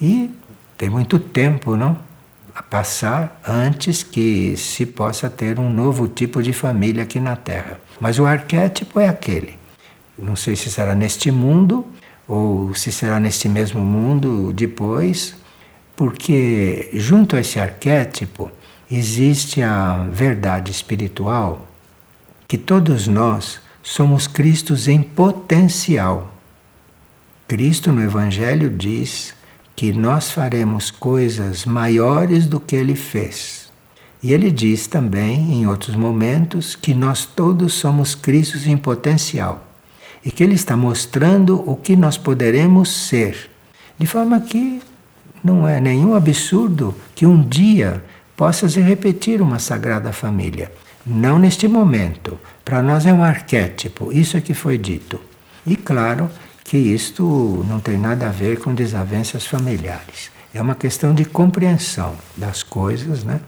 E 0.00 0.30
tem 0.76 0.90
muito 0.90 1.18
tempo, 1.18 1.76
não? 1.76 1.96
A 2.54 2.62
passar 2.62 3.40
antes 3.46 4.02
que 4.02 4.56
se 4.56 4.84
possa 4.84 5.30
ter 5.30 5.60
um 5.60 5.70
novo 5.72 6.08
tipo 6.08 6.42
de 6.42 6.52
família 6.52 7.04
aqui 7.04 7.20
na 7.20 7.36
Terra. 7.36 7.78
Mas 8.00 8.18
o 8.18 8.26
arquétipo 8.26 8.98
é 8.98 9.08
aquele. 9.08 9.56
Não 10.18 10.34
sei 10.34 10.56
se 10.56 10.70
será 10.70 10.94
neste 10.94 11.30
mundo 11.30 11.86
ou 12.26 12.74
se 12.74 12.90
será 12.90 13.20
neste 13.20 13.48
mesmo 13.48 13.80
mundo 13.80 14.52
depois, 14.52 15.36
porque 15.94 16.90
junto 16.94 17.36
a 17.36 17.40
esse 17.40 17.60
arquétipo 17.60 18.50
existe 18.90 19.62
a 19.62 20.06
verdade 20.10 20.70
espiritual 20.70 21.66
que 22.46 22.56
todos 22.56 23.08
nós 23.08 23.60
somos 23.82 24.26
Cristos 24.26 24.88
em 24.88 25.02
potencial. 25.02 26.32
Cristo 27.48 27.92
no 27.92 28.02
Evangelho 28.02 28.70
diz 28.70 29.34
que 29.74 29.92
nós 29.92 30.30
faremos 30.30 30.90
coisas 30.90 31.64
maiores 31.64 32.46
do 32.46 32.58
que 32.58 32.74
ele 32.74 32.94
fez. 32.94 33.70
E 34.22 34.32
ele 34.32 34.50
diz 34.50 34.86
também, 34.86 35.52
em 35.52 35.66
outros 35.66 35.94
momentos, 35.94 36.74
que 36.74 36.94
nós 36.94 37.24
todos 37.24 37.74
somos 37.74 38.14
Cristos 38.14 38.66
em 38.66 38.76
potencial 38.76 39.64
e 40.24 40.30
que 40.30 40.42
ele 40.42 40.54
está 40.54 40.76
mostrando 40.76 41.62
o 41.70 41.76
que 41.76 41.94
nós 41.94 42.16
poderemos 42.18 42.88
ser. 42.88 43.50
De 43.96 44.06
forma 44.06 44.40
que 44.40 44.82
não 45.44 45.68
é 45.68 45.80
nenhum 45.80 46.14
absurdo 46.14 46.94
que 47.14 47.24
um 47.24 47.40
dia 47.40 48.02
possa 48.36 48.68
se 48.68 48.80
repetir 48.80 49.40
uma 49.40 49.58
Sagrada 49.58 50.12
Família. 50.12 50.70
Não 51.04 51.38
neste 51.38 51.66
momento. 51.66 52.38
Para 52.64 52.82
nós 52.82 53.06
é 53.06 53.12
um 53.12 53.22
arquétipo, 53.22 54.12
isso 54.12 54.36
é 54.36 54.40
que 54.40 54.52
foi 54.52 54.76
dito. 54.76 55.20
E 55.66 55.76
claro 55.76 56.30
que 56.64 56.76
isto 56.76 57.64
não 57.68 57.80
tem 57.80 57.96
nada 57.96 58.26
a 58.26 58.32
ver 58.32 58.58
com 58.58 58.74
desavenças 58.74 59.46
familiares. 59.46 60.30
É 60.52 60.60
uma 60.60 60.74
questão 60.74 61.14
de 61.14 61.24
compreensão 61.24 62.14
das 62.36 62.62
coisas, 62.62 63.24
né? 63.24 63.40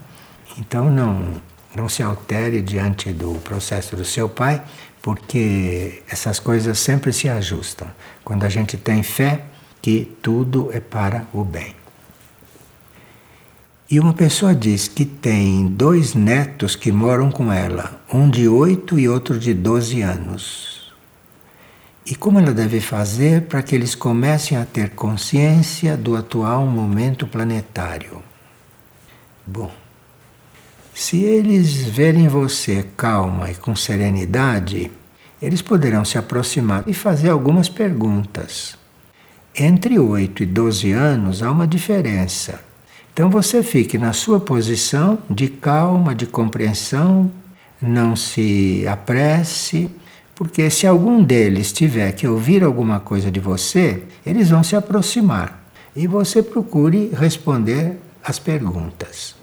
Então 0.57 0.89
não, 0.89 1.41
não 1.75 1.89
se 1.89 2.01
altere 2.01 2.61
diante 2.61 3.11
do 3.11 3.33
processo 3.43 3.95
do 3.95 4.05
seu 4.05 4.29
pai, 4.29 4.61
porque 5.01 6.01
essas 6.09 6.39
coisas 6.39 6.79
sempre 6.79 7.11
se 7.11 7.27
ajustam. 7.29 7.87
Quando 8.23 8.45
a 8.45 8.49
gente 8.49 8.77
tem 8.77 9.03
fé 9.03 9.43
que 9.81 10.17
tudo 10.21 10.69
é 10.73 10.79
para 10.79 11.25
o 11.33 11.43
bem. 11.43 11.78
E 13.91 13.99
uma 13.99 14.13
pessoa 14.13 14.53
diz 14.53 14.87
que 14.87 15.03
tem 15.03 15.65
dois 15.65 16.13
netos 16.13 16.75
que 16.75 16.91
moram 16.91 17.31
com 17.31 17.51
ela, 17.51 17.99
um 18.13 18.29
de 18.29 18.47
8 18.47 18.99
e 18.99 19.09
outro 19.09 19.39
de 19.39 19.51
12 19.51 20.03
anos. 20.03 20.93
E 22.05 22.13
como 22.13 22.37
ela 22.37 22.53
deve 22.53 22.81
fazer 22.81 23.47
para 23.47 23.63
que 23.63 23.73
eles 23.73 23.95
comecem 23.95 24.55
a 24.55 24.63
ter 24.63 24.91
consciência 24.91 25.97
do 25.97 26.15
atual 26.15 26.67
momento 26.67 27.25
planetário? 27.25 28.21
Bom, 29.43 29.71
se 30.93 31.23
eles 31.23 31.81
verem 31.81 32.27
você 32.27 32.85
calma 32.95 33.49
e 33.49 33.55
com 33.55 33.75
serenidade, 33.75 34.91
eles 35.41 35.63
poderão 35.63 36.05
se 36.05 36.15
aproximar 36.15 36.83
e 36.85 36.93
fazer 36.93 37.29
algumas 37.29 37.67
perguntas. 37.67 38.77
Entre 39.55 39.97
8 39.97 40.43
e 40.43 40.45
12 40.45 40.91
anos 40.91 41.41
há 41.41 41.49
uma 41.49 41.65
diferença. 41.65 42.68
Então 43.19 43.29
você 43.29 43.61
fique 43.61 43.97
na 43.97 44.13
sua 44.13 44.39
posição 44.39 45.19
de 45.29 45.49
calma, 45.49 46.15
de 46.15 46.25
compreensão, 46.25 47.29
não 47.81 48.15
se 48.15 48.87
apresse, 48.87 49.89
porque 50.33 50.69
se 50.69 50.87
algum 50.87 51.21
deles 51.21 51.73
tiver 51.73 52.13
que 52.13 52.25
ouvir 52.25 52.63
alguma 52.63 53.01
coisa 53.01 53.29
de 53.29 53.41
você, 53.41 54.03
eles 54.25 54.51
vão 54.51 54.63
se 54.63 54.73
aproximar 54.73 55.69
e 55.93 56.07
você 56.07 56.41
procure 56.41 57.11
responder 57.13 57.99
as 58.23 58.39
perguntas. 58.39 59.35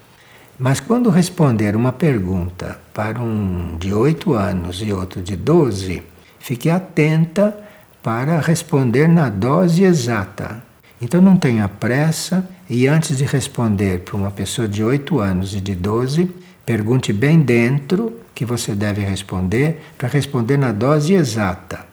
Mas 0.59 0.81
quando 0.81 1.11
responder 1.11 1.77
uma 1.77 1.93
pergunta 1.93 2.81
para 2.95 3.21
um 3.21 3.77
de 3.77 3.93
8 3.93 4.33
anos 4.33 4.81
e 4.81 4.91
outro 4.91 5.21
de 5.21 5.37
12, 5.37 6.03
fique 6.39 6.71
atenta 6.71 7.55
para 8.03 8.41
responder 8.41 9.07
na 9.07 9.29
dose 9.29 9.85
exata. 9.85 10.65
Então 10.99 11.21
não 11.21 11.37
tenha 11.37 11.69
pressa 11.69 12.56
e 12.69 12.89
antes 12.89 13.17
de 13.17 13.25
responder 13.25 14.01
para 14.01 14.17
uma 14.17 14.31
pessoa 14.31 14.67
de 14.67 14.83
8 14.83 15.21
anos 15.21 15.55
e 15.55 15.61
de 15.61 15.75
12, 15.75 16.31
pergunte 16.65 17.13
bem 17.13 17.41
dentro 17.41 18.13
que 18.35 18.45
você 18.45 18.75
deve 18.75 19.03
responder 19.03 19.81
para 19.97 20.09
responder 20.09 20.57
na 20.57 20.73
dose 20.73 21.15
exata. 21.15 21.87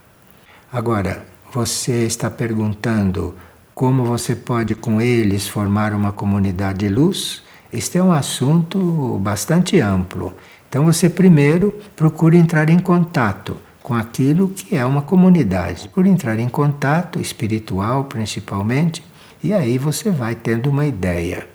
Agora, 0.71 1.25
você 1.53 2.05
está 2.05 2.31
perguntando 2.31 3.35
como 3.75 4.03
você 4.03 4.35
pode 4.35 4.73
com 4.73 4.99
eles 4.99 5.47
formar 5.47 5.93
uma 5.93 6.11
comunidade 6.11 6.79
de 6.79 6.89
luz? 6.89 7.43
Este 7.71 7.99
é 7.99 8.03
um 8.03 8.11
assunto 8.11 9.19
bastante 9.21 9.79
amplo. 9.79 10.33
Então 10.67 10.85
você 10.85 11.07
primeiro 11.07 11.71
procura 11.95 12.35
entrar 12.35 12.69
em 12.69 12.79
contato 12.79 13.55
com 13.83 13.93
aquilo 13.93 14.49
que 14.49 14.75
é 14.75 14.83
uma 14.83 15.03
comunidade, 15.03 15.89
por 15.89 16.07
entrar 16.07 16.39
em 16.39 16.49
contato 16.49 17.19
espiritual 17.19 18.05
principalmente, 18.05 19.03
e 19.43 19.53
aí 19.53 19.77
você 19.77 20.09
vai 20.09 20.35
tendo 20.35 20.69
uma 20.69 20.85
ideia. 20.85 21.47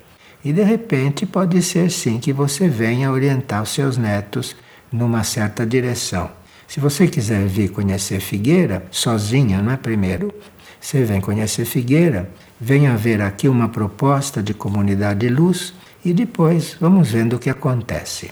E 0.45 0.53
de 0.53 0.63
repente 0.63 1.25
pode 1.27 1.61
ser 1.63 1.91
sim 1.91 2.19
que 2.19 2.33
você 2.33 2.69
venha 2.69 3.11
orientar 3.11 3.63
os 3.63 3.71
seus 3.71 3.97
netos 3.97 4.55
numa 4.93 5.25
certa 5.25 5.67
direção. 5.67 6.31
Se 6.67 6.81
você 6.81 7.09
quiser 7.09 7.47
vir 7.47 7.71
conhecer 7.71 8.21
Figueira, 8.21 8.85
sozinha, 8.91 9.63
não 9.63 9.73
é 9.73 9.77
primeiro? 9.77 10.33
Você 10.81 11.05
vem 11.05 11.21
conhecer 11.21 11.65
Figueira, 11.65 12.31
venha 12.61 12.97
ver 12.97 13.21
aqui 13.23 13.49
uma 13.49 13.69
proposta 13.69 14.43
de 14.43 14.53
comunidade 14.53 15.21
de 15.21 15.29
luz 15.29 15.73
e 16.05 16.13
depois 16.13 16.77
vamos 16.81 17.11
vendo 17.11 17.37
o 17.37 17.39
que 17.39 17.51
acontece. 17.51 18.31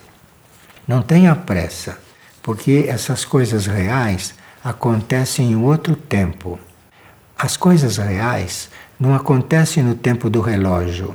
Não 0.86 1.02
tenha 1.02 1.34
pressa 1.34 1.98
porque 2.42 2.84
essas 2.88 3.24
coisas 3.24 3.66
reais 3.66 4.34
acontecem 4.62 5.50
em 5.50 5.56
outro 5.56 5.96
tempo. 5.96 6.60
As 7.36 7.56
coisas 7.56 7.96
reais 7.96 8.70
não 8.98 9.14
acontecem 9.14 9.82
no 9.82 9.94
tempo 9.94 10.30
do 10.30 10.40
relógio 10.40 11.14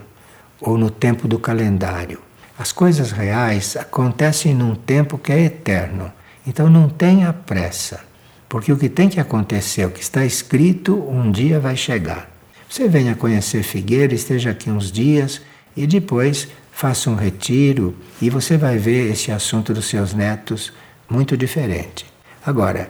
ou 0.60 0.78
no 0.78 0.90
tempo 0.90 1.28
do 1.28 1.40
calendário. 1.40 2.20
As 2.58 2.72
coisas 2.72 3.12
reais 3.12 3.76
acontecem 3.76 4.54
num 4.54 4.76
tempo 4.76 5.18
que 5.18 5.32
é 5.32 5.40
eterno. 5.40 6.12
Então 6.46 6.70
não 6.70 6.88
tenha 6.90 7.34
pressa, 7.34 8.02
porque 8.48 8.72
o 8.72 8.78
que 8.78 8.90
tem 8.90 9.10
que 9.10 9.20
acontecer, 9.20 9.86
o 9.86 9.92
que 9.92 10.02
está 10.02 10.26
escrito, 10.26 10.96
um 11.10 11.32
dia 11.32 11.60
vai 11.60 11.76
chegar. 11.76 12.30
Você 12.70 12.88
venha 12.88 13.16
conhecer 13.16 13.64
Figueira, 13.64 14.14
esteja 14.14 14.52
aqui 14.52 14.70
uns 14.70 14.92
dias 14.92 15.42
e 15.76 15.86
depois 15.86 16.48
faça 16.72 17.10
um 17.10 17.16
retiro 17.16 17.96
e 18.22 18.30
você 18.30 18.58
vai 18.58 18.78
ver 18.78 19.12
esse 19.12 19.32
assunto 19.32 19.74
dos 19.74 19.86
seus 19.86 20.14
netos 20.14 20.72
muito 21.10 21.36
diferente. 21.36 22.06
Agora, 22.46 22.90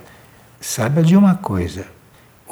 saiba 0.60 1.02
de 1.02 1.16
uma 1.16 1.36
coisa: 1.36 1.88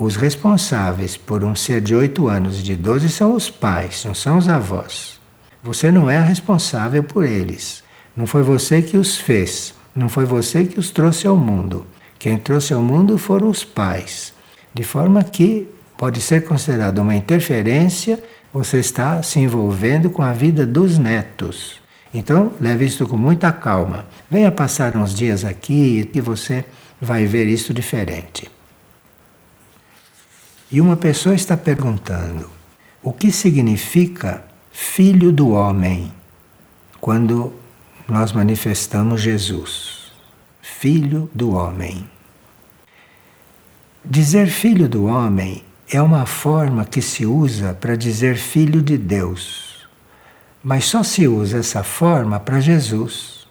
os 0.06 0.16
responsáveis 0.16 1.18
por 1.18 1.44
um 1.44 1.56
ser 1.56 1.82
de 1.82 1.94
8 1.94 2.28
anos 2.28 2.60
e 2.60 2.64
de 2.64 2.76
12 2.76 3.10
são 3.10 3.36
os 3.36 3.50
pais, 3.50 4.06
não 4.06 4.14
são 4.14 4.38
os 4.38 4.48
avós. 4.48 5.20
Você 5.62 5.92
não 5.92 6.10
é 6.10 6.20
responsável 6.22 7.04
por 7.04 7.26
eles. 7.26 7.84
Não 8.16 8.26
foi 8.26 8.42
você 8.42 8.82
que 8.82 8.98
os 8.98 9.18
fez, 9.18 9.74
não 9.96 10.08
foi 10.08 10.26
você 10.26 10.64
que 10.64 10.80
os 10.80 10.90
trouxe 10.90 11.28
ao 11.28 11.36
mundo. 11.36 11.86
Quem 12.18 12.38
trouxe 12.38 12.74
ao 12.74 12.82
mundo 12.82 13.18
foram 13.18 13.50
os 13.50 13.64
pais. 13.64 14.34
De 14.74 14.84
forma 14.84 15.24
que 15.24 15.68
pode 15.98 16.22
ser 16.22 16.46
considerado 16.46 17.00
uma 17.00 17.16
interferência, 17.16 18.22
você 18.54 18.80
está 18.80 19.22
se 19.22 19.40
envolvendo 19.40 20.10
com 20.10 20.22
a 20.22 20.32
vida 20.32 20.66
dos 20.66 20.98
netos. 20.98 21.80
Então, 22.14 22.54
leve 22.60 22.86
isso 22.86 23.06
com 23.06 23.18
muita 23.18 23.52
calma. 23.52 24.06
Venha 24.30 24.52
passar 24.52 24.96
uns 24.96 25.14
dias 25.14 25.46
aqui 25.46 26.10
e 26.14 26.22
você 26.22 26.66
vai 27.02 27.26
ver 27.26 27.48
isso 27.48 27.74
diferente. 27.74 28.50
E 30.72 30.80
uma 30.80 30.96
pessoa 30.96 31.34
está 31.34 31.58
perguntando: 31.58 32.50
o 33.02 33.12
que 33.12 33.32
significa 33.32 34.46
filho 34.72 35.32
do 35.32 35.50
homem 35.50 36.12
quando 37.02 37.54
nós 38.08 38.32
manifestamos 38.32 39.22
Jesus? 39.22 40.12
Filho 40.62 41.30
do 41.34 41.52
homem. 41.52 42.08
Dizer 44.06 44.48
filho 44.48 44.88
do 44.88 45.06
homem 45.06 45.64
é 45.92 46.02
uma 46.02 46.26
forma 46.26 46.86
que 46.86 47.02
se 47.02 47.26
usa 47.26 47.74
para 47.74 47.96
dizer 47.96 48.38
filho 48.38 48.82
de 48.82 48.98
Deus 48.98 49.88
Mas 50.64 50.86
só 50.86 51.04
se 51.04 51.28
usa 51.28 51.58
essa 51.58 51.84
forma 51.84 52.40
para 52.40 52.60
Jesus. 52.60 53.48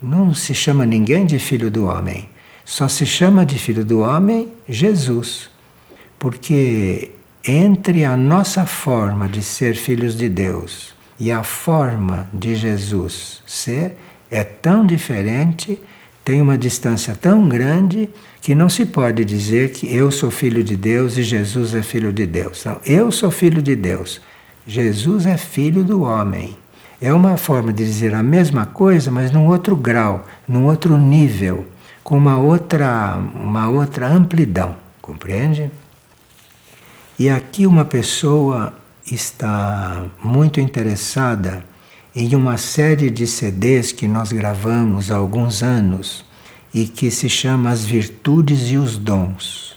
Não 0.00 0.34
se 0.34 0.54
chama 0.54 0.84
ninguém 0.84 1.24
de 1.26 1.38
filho 1.38 1.70
do 1.70 1.86
homem. 1.86 2.28
Só 2.64 2.88
se 2.88 3.06
chama 3.06 3.46
de 3.46 3.58
filho 3.58 3.84
do 3.84 4.00
homem 4.00 4.52
Jesus. 4.68 5.50
Porque 6.18 7.12
entre 7.46 8.04
a 8.04 8.16
nossa 8.16 8.66
forma 8.66 9.28
de 9.28 9.42
ser 9.42 9.74
filhos 9.74 10.16
de 10.16 10.28
Deus 10.28 10.94
e 11.18 11.30
a 11.30 11.42
forma 11.42 12.28
de 12.32 12.54
Jesus 12.54 13.42
ser 13.46 13.96
é 14.30 14.44
tão 14.44 14.84
diferente, 14.84 15.80
tem 16.24 16.42
uma 16.42 16.58
distância 16.58 17.14
tão 17.14 17.48
grande 17.48 18.10
que 18.42 18.54
não 18.54 18.68
se 18.68 18.84
pode 18.84 19.24
dizer 19.24 19.72
que 19.72 19.94
eu 19.94 20.10
sou 20.10 20.30
filho 20.30 20.62
de 20.62 20.76
Deus 20.76 21.16
e 21.16 21.22
Jesus 21.22 21.74
é 21.74 21.82
filho 21.82 22.12
de 22.12 22.26
Deus. 22.26 22.64
Não, 22.64 22.78
eu 22.84 23.10
sou 23.10 23.30
filho 23.30 23.62
de 23.62 23.74
Deus. 23.74 24.20
Jesus 24.66 25.24
é 25.24 25.38
filho 25.38 25.82
do 25.82 26.02
homem. 26.02 26.56
É 27.00 27.12
uma 27.12 27.36
forma 27.36 27.72
de 27.72 27.84
dizer 27.84 28.14
a 28.14 28.22
mesma 28.22 28.66
coisa, 28.66 29.10
mas 29.10 29.30
num 29.30 29.46
outro 29.46 29.74
grau, 29.74 30.26
num 30.46 30.66
outro 30.66 30.98
nível, 30.98 31.66
com 32.04 32.18
uma 32.18 32.36
outra, 32.36 33.16
uma 33.34 33.68
outra 33.68 34.08
amplidão. 34.08 34.76
Compreende? 35.00 35.70
E 37.18 37.28
aqui 37.28 37.66
uma 37.66 37.84
pessoa 37.84 38.72
está 39.04 40.06
muito 40.22 40.60
interessada 40.60 41.64
em 42.14 42.32
uma 42.36 42.56
série 42.56 43.10
de 43.10 43.26
CDs 43.26 43.90
que 43.90 44.06
nós 44.06 44.30
gravamos 44.30 45.10
há 45.10 45.16
alguns 45.16 45.60
anos 45.60 46.24
e 46.72 46.86
que 46.86 47.10
se 47.10 47.28
chama 47.28 47.70
As 47.70 47.84
Virtudes 47.84 48.70
e 48.70 48.76
os 48.76 48.96
Dons. 48.96 49.74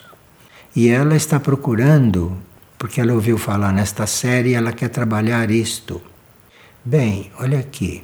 E 0.75 0.87
ela 0.87 1.15
está 1.15 1.39
procurando, 1.39 2.37
porque 2.77 3.01
ela 3.01 3.13
ouviu 3.13 3.39
falar 3.39 3.73
nesta 3.73 4.05
série 4.05 4.49
e 4.49 4.53
ela 4.53 4.71
quer 4.71 4.89
trabalhar 4.89 5.49
isto. 5.49 5.99
Bem, 6.85 7.31
olha 7.39 7.57
aqui. 7.57 8.03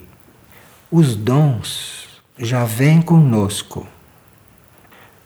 Os 0.89 1.15
dons 1.15 2.07
já 2.39 2.65
vêm 2.65 3.03
conosco. 3.03 3.85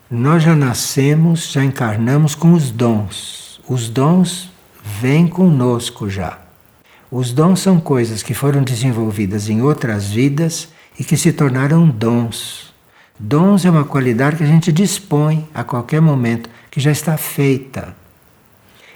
Nós 0.09 0.43
já 0.43 0.53
nascemos, 0.53 1.49
já 1.49 1.63
encarnamos 1.63 2.35
com 2.35 2.51
os 2.51 2.71
dons 2.71 3.50
os 3.67 3.89
dons 3.89 4.51
vêm 4.83 5.27
conosco 5.27 6.09
já. 6.09 6.39
Os 7.11 7.31
dons 7.31 7.59
são 7.59 7.79
coisas 7.79 8.23
que 8.23 8.33
foram 8.33 8.63
desenvolvidas 8.63 9.49
em 9.49 9.61
outras 9.61 10.09
vidas 10.09 10.69
e 10.99 11.03
que 11.03 11.17
se 11.17 11.33
tornaram 11.33 11.87
dons. 11.87 12.73
Dons 13.19 13.65
é 13.65 13.69
uma 13.69 13.83
qualidade 13.83 14.37
que 14.37 14.43
a 14.43 14.47
gente 14.47 14.71
dispõe 14.71 15.47
a 15.53 15.63
qualquer 15.63 16.01
momento, 16.01 16.49
que 16.71 16.79
já 16.79 16.91
está 16.91 17.17
feita. 17.17 17.95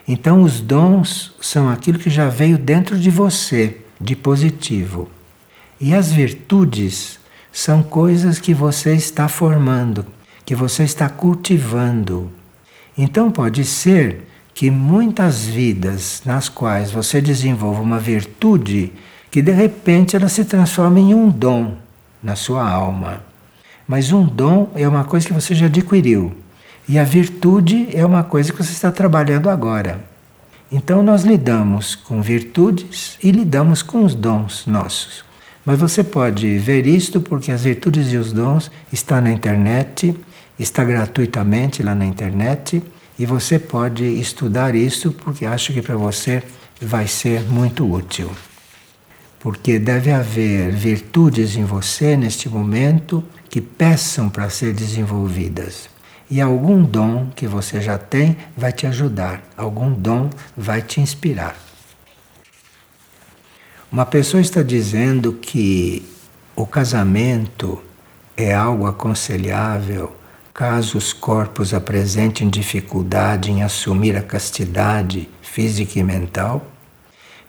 Então, 0.07 0.41
os 0.41 0.61
dons 0.61 1.33
são 1.41 1.69
aquilo 1.69 1.99
que 1.99 2.09
já 2.09 2.29
veio 2.29 2.57
dentro 2.57 2.97
de 2.97 3.09
você, 3.09 3.81
de 3.99 4.15
positivo. 4.15 5.09
E 5.79 5.93
as 5.93 6.11
virtudes 6.11 7.19
são 7.51 7.83
coisas 7.83 8.39
que 8.39 8.53
você 8.53 8.93
está 8.95 9.27
formando, 9.27 10.05
que 10.45 10.55
você 10.55 10.83
está 10.83 11.09
cultivando. 11.09 12.31
Então, 12.97 13.29
pode 13.29 13.63
ser 13.63 14.25
que 14.55 14.71
muitas 14.71 15.45
vidas 15.45 16.21
nas 16.25 16.47
quais 16.47 16.89
você 16.89 17.19
desenvolve 17.19 17.81
uma 17.81 17.99
virtude 17.99 18.93
que 19.29 19.41
de 19.41 19.51
repente 19.51 20.15
ela 20.15 20.29
se 20.29 20.45
transforma 20.45 20.97
em 20.97 21.13
um 21.13 21.29
dom 21.29 21.75
na 22.23 22.37
sua 22.37 22.67
alma. 22.67 23.21
Mas 23.85 24.13
um 24.13 24.25
dom 24.25 24.71
é 24.73 24.87
uma 24.87 25.03
coisa 25.03 25.27
que 25.27 25.33
você 25.33 25.53
já 25.53 25.65
adquiriu. 25.65 26.33
E 26.87 26.97
a 26.97 27.03
virtude 27.03 27.89
é 27.93 28.05
uma 28.05 28.23
coisa 28.23 28.53
que 28.53 28.63
você 28.63 28.71
está 28.71 28.93
trabalhando 28.93 29.49
agora. 29.49 29.99
Então 30.71 31.03
nós 31.03 31.23
lidamos 31.23 31.93
com 31.93 32.21
virtudes 32.21 33.17
e 33.21 33.31
lidamos 33.31 33.83
com 33.83 34.05
os 34.05 34.15
dons 34.15 34.65
nossos. 34.65 35.25
Mas 35.65 35.77
você 35.77 36.01
pode 36.01 36.57
ver 36.59 36.87
isto 36.87 37.19
porque 37.19 37.51
as 37.51 37.63
virtudes 37.63 38.13
e 38.13 38.15
os 38.15 38.31
dons 38.31 38.71
estão 38.89 39.19
na 39.19 39.31
internet, 39.31 40.15
está 40.57 40.85
gratuitamente 40.85 41.83
lá 41.83 41.93
na 41.93 42.05
internet 42.05 42.81
e 43.17 43.25
você 43.25 43.57
pode 43.57 44.03
estudar 44.03 44.75
isso 44.75 45.11
porque 45.11 45.45
acho 45.45 45.71
que 45.71 45.81
para 45.81 45.95
você 45.95 46.43
vai 46.81 47.07
ser 47.07 47.41
muito 47.43 47.89
útil. 47.89 48.29
Porque 49.39 49.79
deve 49.79 50.11
haver 50.11 50.71
virtudes 50.71 51.55
em 51.55 51.63
você 51.63 52.17
neste 52.17 52.49
momento 52.49 53.23
que 53.49 53.61
peçam 53.61 54.29
para 54.29 54.49
ser 54.49 54.73
desenvolvidas. 54.73 55.87
E 56.29 56.41
algum 56.41 56.83
dom 56.83 57.29
que 57.35 57.47
você 57.47 57.79
já 57.79 57.97
tem 57.97 58.35
vai 58.57 58.73
te 58.73 58.87
ajudar, 58.87 59.43
algum 59.55 59.93
dom 59.93 60.29
vai 60.57 60.81
te 60.81 60.99
inspirar. 60.99 61.55
Uma 63.91 64.05
pessoa 64.05 64.41
está 64.41 64.63
dizendo 64.63 65.33
que 65.33 66.03
o 66.55 66.65
casamento 66.65 67.81
é 68.35 68.53
algo 68.53 68.87
aconselhável 68.87 70.13
Caso 70.57 70.97
os 70.97 71.11
corpos 71.11 71.73
apresentem 71.73 72.49
dificuldade 72.49 73.51
em 73.51 73.61
assumir 73.61 74.15
a 74.15 74.21
castidade 74.21 75.27
física 75.41 75.99
e 75.99 76.03
mental, 76.03 76.65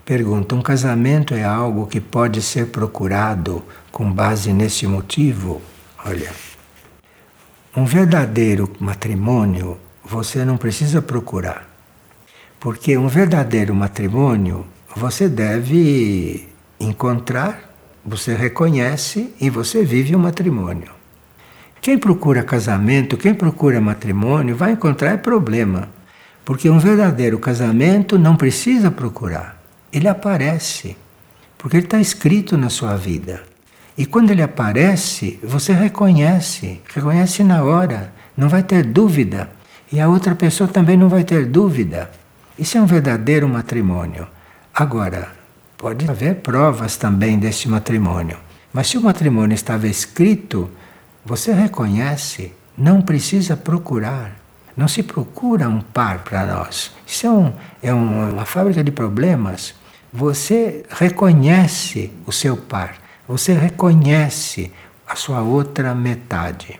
pergunta: 0.04 0.56
um 0.56 0.60
casamento 0.60 1.32
é 1.32 1.44
algo 1.44 1.86
que 1.86 2.00
pode 2.00 2.42
ser 2.42 2.66
procurado 2.66 3.62
com 3.92 4.12
base 4.12 4.52
nesse 4.52 4.88
motivo? 4.88 5.62
Olha, 6.04 6.32
um 7.76 7.84
verdadeiro 7.84 8.68
matrimônio 8.80 9.78
você 10.04 10.44
não 10.44 10.56
precisa 10.56 11.00
procurar, 11.00 11.64
porque 12.58 12.98
um 12.98 13.06
verdadeiro 13.06 13.72
matrimônio 13.72 14.66
você 14.96 15.28
deve 15.28 16.48
encontrar, 16.80 17.72
você 18.04 18.34
reconhece 18.34 19.32
e 19.40 19.48
você 19.48 19.84
vive 19.84 20.16
um 20.16 20.18
matrimônio. 20.18 20.95
Quem 21.86 21.96
procura 21.96 22.42
casamento, 22.42 23.16
quem 23.16 23.32
procura 23.32 23.80
matrimônio, 23.80 24.56
vai 24.56 24.72
encontrar 24.72 25.18
problema. 25.18 25.88
Porque 26.44 26.68
um 26.68 26.80
verdadeiro 26.80 27.38
casamento 27.38 28.18
não 28.18 28.34
precisa 28.34 28.90
procurar. 28.90 29.62
Ele 29.92 30.08
aparece. 30.08 30.96
Porque 31.56 31.76
ele 31.76 31.86
está 31.86 32.00
escrito 32.00 32.58
na 32.58 32.70
sua 32.70 32.96
vida. 32.96 33.40
E 33.96 34.04
quando 34.04 34.32
ele 34.32 34.42
aparece, 34.42 35.38
você 35.44 35.72
reconhece, 35.72 36.80
reconhece 36.92 37.44
na 37.44 37.62
hora, 37.62 38.12
não 38.36 38.48
vai 38.48 38.64
ter 38.64 38.82
dúvida. 38.82 39.48
E 39.92 40.00
a 40.00 40.08
outra 40.08 40.34
pessoa 40.34 40.68
também 40.68 40.96
não 40.96 41.08
vai 41.08 41.22
ter 41.22 41.46
dúvida. 41.46 42.10
Isso 42.58 42.76
é 42.76 42.82
um 42.82 42.86
verdadeiro 42.86 43.48
matrimônio. 43.48 44.26
Agora, 44.74 45.28
pode 45.78 46.10
haver 46.10 46.34
provas 46.42 46.96
também 46.96 47.38
desse 47.38 47.68
matrimônio. 47.68 48.38
Mas 48.72 48.88
se 48.88 48.98
o 48.98 49.02
matrimônio 49.02 49.54
estava 49.54 49.86
escrito, 49.86 50.68
você 51.26 51.52
reconhece, 51.52 52.52
não 52.78 53.02
precisa 53.02 53.56
procurar. 53.56 54.36
Não 54.76 54.86
se 54.86 55.02
procura 55.02 55.68
um 55.68 55.80
par 55.80 56.20
para 56.20 56.46
nós. 56.46 56.92
Isso 57.04 57.26
é, 57.26 57.30
um, 57.30 57.52
é 57.82 57.92
uma 57.92 58.44
fábrica 58.44 58.84
de 58.84 58.92
problemas. 58.92 59.74
Você 60.12 60.84
reconhece 60.88 62.12
o 62.24 62.32
seu 62.32 62.56
par, 62.56 62.96
você 63.26 63.52
reconhece 63.54 64.72
a 65.08 65.16
sua 65.16 65.40
outra 65.40 65.94
metade. 65.94 66.78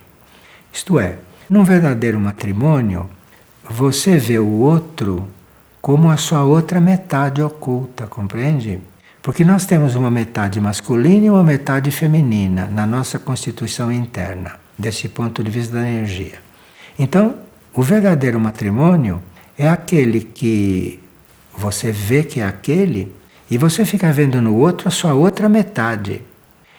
Isto 0.73 1.01
é, 1.01 1.19
num 1.51 1.65
verdadeiro 1.65 2.21
matrimônio, 2.21 3.11
você 3.69 4.17
vê 4.17 4.39
o 4.39 4.61
outro 4.61 5.27
como 5.83 6.11
a 6.11 6.17
sua 6.17 6.45
outra 6.45 6.81
metade 6.81 7.43
oculta, 7.43 8.07
compreende? 8.07 8.81
Porque 9.27 9.45
nós 9.45 9.67
temos 9.67 9.97
uma 9.97 10.09
metade 10.09 10.61
masculina 10.61 11.27
e 11.27 11.31
uma 11.31 11.43
metade 11.43 11.91
feminina 11.91 12.67
na 12.73 12.87
nossa 12.87 13.19
constituição 13.19 13.91
interna, 13.91 14.53
desse 14.79 15.09
ponto 15.09 15.43
de 15.43 15.51
vista 15.51 15.75
da 15.75 15.81
energia. 15.81 16.35
Então, 16.97 17.35
o 17.75 17.83
verdadeiro 17.83 18.39
matrimônio 18.39 19.21
é 19.59 19.69
aquele 19.69 20.21
que 20.21 21.01
você 21.59 21.91
vê 21.91 22.23
que 22.23 22.39
é 22.39 22.47
aquele 22.47 23.13
e 23.51 23.59
você 23.59 23.85
fica 23.85 24.13
vendo 24.13 24.41
no 24.41 24.55
outro 24.55 24.87
a 24.87 24.93
sua 24.93 25.13
outra 25.13 25.49
metade. 25.49 26.23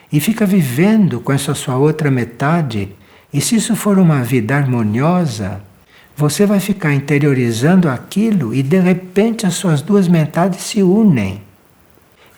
E 0.10 0.22
fica 0.22 0.46
vivendo 0.46 1.20
com 1.20 1.34
essa 1.34 1.54
sua 1.54 1.76
outra 1.76 2.10
metade. 2.10 2.96
E 3.34 3.42
se 3.42 3.58
isso 3.58 3.76
for 3.76 4.00
uma 4.00 4.24
vida 4.24 4.56
harmoniosa, 4.56 5.62
você 6.16 6.46
vai 6.46 6.62
ficar 6.62 6.94
interiorizando 6.94 7.90
aquilo 7.90 8.56
e 8.56 8.64
de 8.64 8.80
repente 8.80 9.46
as 9.46 9.56
suas 9.56 9.82
duas 9.82 10.08
metades 10.08 10.62
se 10.62 10.82
unem. 10.82 11.46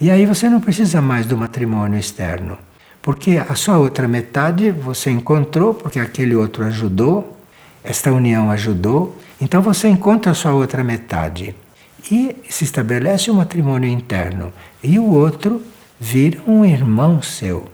E 0.01 0.09
aí 0.09 0.25
você 0.25 0.49
não 0.49 0.61
precisa 0.61 1.01
mais 1.01 1.25
do 1.25 1.37
matrimônio 1.37 1.99
externo, 1.99 2.57
porque 3.01 3.37
a 3.37 3.53
sua 3.53 3.77
outra 3.77 4.07
metade 4.07 4.71
você 4.71 5.11
encontrou, 5.11 5.73
porque 5.73 5.99
aquele 5.99 6.35
outro 6.35 6.63
ajudou, 6.63 7.37
esta 7.83 8.09
união 8.09 8.49
ajudou, 8.49 9.17
então 9.41 9.61
você 9.61 9.89
encontra 9.89 10.31
a 10.31 10.35
sua 10.35 10.53
outra 10.53 10.85
metade. 10.85 11.53
E 12.09 12.33
se 12.47 12.63
estabelece 12.63 13.29
um 13.29 13.35
matrimônio 13.35 13.89
interno, 13.89 14.53
e 14.81 14.97
o 14.97 15.03
outro 15.03 15.61
vira 15.99 16.39
um 16.47 16.63
irmão 16.63 17.21
seu. 17.21 17.67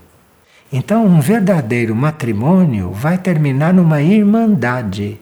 Então, 0.73 1.05
um 1.05 1.21
verdadeiro 1.21 1.95
matrimônio 1.95 2.91
vai 2.91 3.19
terminar 3.19 3.71
numa 3.71 4.01
irmandade. 4.01 5.19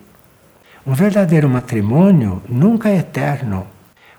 Um 0.88 0.93
verdadeiro 0.93 1.49
matrimônio 1.49 2.41
nunca 2.47 2.89
é 2.89 2.97
eterno. 2.97 3.68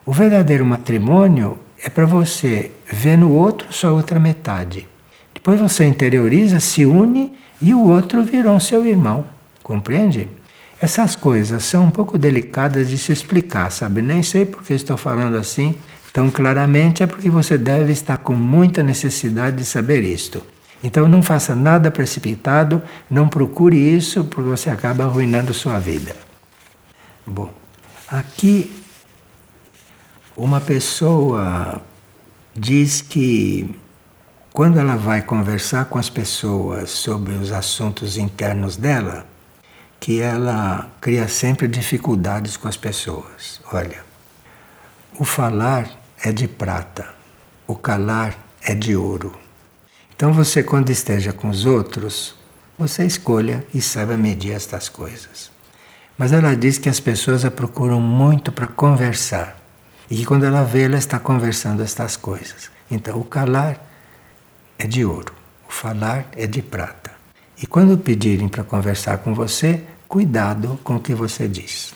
O 0.04 0.12
verdadeiro 0.12 0.66
matrimônio 0.66 1.58
é 1.84 1.90
para 1.90 2.06
você 2.06 2.72
ver 2.90 3.18
no 3.18 3.30
outro 3.30 3.70
sua 3.70 3.92
outra 3.92 4.18
metade. 4.18 4.88
Depois 5.34 5.60
você 5.60 5.84
interioriza, 5.84 6.58
se 6.58 6.86
une 6.86 7.34
e 7.60 7.74
o 7.74 7.86
outro 7.86 8.24
virou 8.24 8.58
seu 8.58 8.86
irmão. 8.86 9.26
Compreende? 9.62 10.28
Essas 10.80 11.14
coisas 11.14 11.62
são 11.64 11.84
um 11.84 11.90
pouco 11.90 12.16
delicadas 12.16 12.88
de 12.88 12.96
se 12.96 13.12
explicar, 13.12 13.70
sabe? 13.70 14.00
Nem 14.00 14.22
sei 14.22 14.46
porque 14.46 14.72
estou 14.72 14.96
falando 14.96 15.36
assim 15.36 15.74
tão 16.10 16.30
claramente, 16.30 17.02
é 17.02 17.06
porque 17.06 17.28
você 17.28 17.58
deve 17.58 17.92
estar 17.92 18.18
com 18.18 18.34
muita 18.34 18.84
necessidade 18.84 19.56
de 19.56 19.64
saber 19.64 20.04
isto. 20.04 20.40
Então 20.82 21.08
não 21.08 21.22
faça 21.22 21.56
nada 21.56 21.90
precipitado, 21.90 22.80
não 23.10 23.28
procure 23.28 23.76
isso, 23.76 24.22
porque 24.24 24.48
você 24.48 24.70
acaba 24.70 25.04
arruinando 25.04 25.52
sua 25.52 25.78
vida. 25.80 26.14
Bom, 27.26 27.52
aqui 28.08 28.83
uma 30.36 30.60
pessoa 30.60 31.80
diz 32.54 33.00
que 33.00 33.78
quando 34.52 34.78
ela 34.78 34.96
vai 34.96 35.22
conversar 35.22 35.86
com 35.86 35.98
as 35.98 36.08
pessoas 36.08 36.90
sobre 36.90 37.32
os 37.34 37.52
assuntos 37.52 38.16
internos 38.16 38.76
dela, 38.76 39.26
que 39.98 40.20
ela 40.20 40.90
cria 41.00 41.28
sempre 41.28 41.66
dificuldades 41.66 42.56
com 42.56 42.68
as 42.68 42.76
pessoas. 42.76 43.60
Olha, 43.72 44.04
o 45.18 45.24
falar 45.24 45.88
é 46.22 46.30
de 46.30 46.46
prata, 46.46 47.08
o 47.66 47.74
calar 47.74 48.36
é 48.62 48.74
de 48.74 48.94
ouro. 48.96 49.34
Então 50.14 50.32
você, 50.32 50.62
quando 50.62 50.90
esteja 50.90 51.32
com 51.32 51.48
os 51.48 51.64
outros, 51.66 52.34
você 52.78 53.04
escolha 53.04 53.64
e 53.72 53.80
saiba 53.80 54.16
medir 54.16 54.52
estas 54.52 54.88
coisas. 54.88 55.50
Mas 56.18 56.32
ela 56.32 56.54
diz 56.54 56.78
que 56.78 56.88
as 56.88 57.00
pessoas 57.00 57.44
a 57.44 57.50
procuram 57.50 58.00
muito 58.00 58.52
para 58.52 58.66
conversar. 58.66 59.63
E 60.10 60.16
que 60.16 60.26
quando 60.26 60.44
ela 60.44 60.62
vê, 60.64 60.82
ela 60.82 60.98
está 60.98 61.18
conversando 61.18 61.82
estas 61.82 62.16
coisas. 62.16 62.70
Então, 62.90 63.18
o 63.18 63.24
calar 63.24 63.80
é 64.78 64.86
de 64.86 65.04
ouro, 65.04 65.32
o 65.68 65.72
falar 65.72 66.26
é 66.36 66.46
de 66.46 66.62
prata. 66.62 67.12
E 67.60 67.66
quando 67.66 67.96
pedirem 67.96 68.48
para 68.48 68.64
conversar 68.64 69.18
com 69.18 69.34
você, 69.34 69.82
cuidado 70.06 70.78
com 70.84 70.96
o 70.96 71.00
que 71.00 71.14
você 71.14 71.48
diz. 71.48 71.94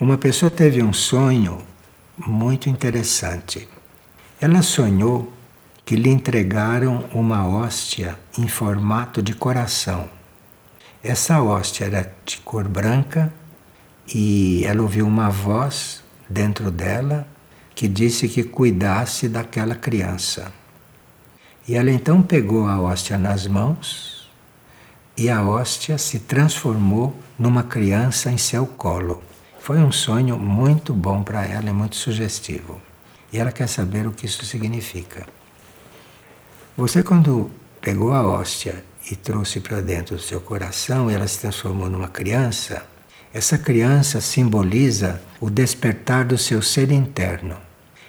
Uma 0.00 0.16
pessoa 0.16 0.50
teve 0.50 0.82
um 0.82 0.92
sonho 0.92 1.58
muito 2.16 2.68
interessante. 2.68 3.68
Ela 4.40 4.62
sonhou 4.62 5.32
que 5.84 5.96
lhe 5.96 6.10
entregaram 6.10 7.04
uma 7.12 7.46
hóstia 7.46 8.18
em 8.36 8.46
formato 8.46 9.22
de 9.22 9.34
coração. 9.34 10.08
Essa 11.02 11.40
hóstia 11.40 11.86
era 11.86 12.12
de 12.24 12.38
cor 12.38 12.68
branca 12.68 13.32
e 14.12 14.64
ela 14.64 14.82
ouviu 14.82 15.06
uma 15.06 15.30
voz 15.30 15.97
dentro 16.28 16.70
dela 16.70 17.26
que 17.74 17.86
disse 17.86 18.28
que 18.28 18.42
cuidasse 18.42 19.28
daquela 19.28 19.74
criança. 19.74 20.52
E 21.66 21.74
ela 21.74 21.90
então 21.90 22.22
pegou 22.22 22.66
a 22.66 22.80
hóstia 22.80 23.16
nas 23.16 23.46
mãos 23.46 24.28
e 25.16 25.28
a 25.28 25.42
hóstia 25.42 25.98
se 25.98 26.20
transformou 26.20 27.14
numa 27.38 27.62
criança 27.62 28.30
em 28.30 28.38
seu 28.38 28.66
colo. 28.66 29.22
Foi 29.60 29.78
um 29.78 29.92
sonho 29.92 30.38
muito 30.38 30.94
bom 30.94 31.22
para 31.22 31.44
ela 31.44 31.68
e 31.68 31.72
muito 31.72 31.96
sugestivo. 31.96 32.80
E 33.32 33.38
ela 33.38 33.52
quer 33.52 33.68
saber 33.68 34.06
o 34.06 34.12
que 34.12 34.26
isso 34.26 34.44
significa. 34.44 35.26
Você, 36.76 37.02
quando 37.02 37.50
pegou 37.80 38.12
a 38.12 38.26
hóstia 38.26 38.84
e 39.10 39.16
trouxe 39.16 39.60
para 39.60 39.80
dentro 39.80 40.16
do 40.16 40.22
seu 40.22 40.40
coração, 40.40 41.10
e 41.10 41.14
ela 41.14 41.26
se 41.26 41.40
transformou 41.40 41.90
numa 41.90 42.08
criança, 42.08 42.86
essa 43.32 43.58
criança 43.58 44.20
simboliza 44.20 45.20
o 45.40 45.50
despertar 45.50 46.24
do 46.24 46.38
seu 46.38 46.62
ser 46.62 46.90
interno. 46.90 47.56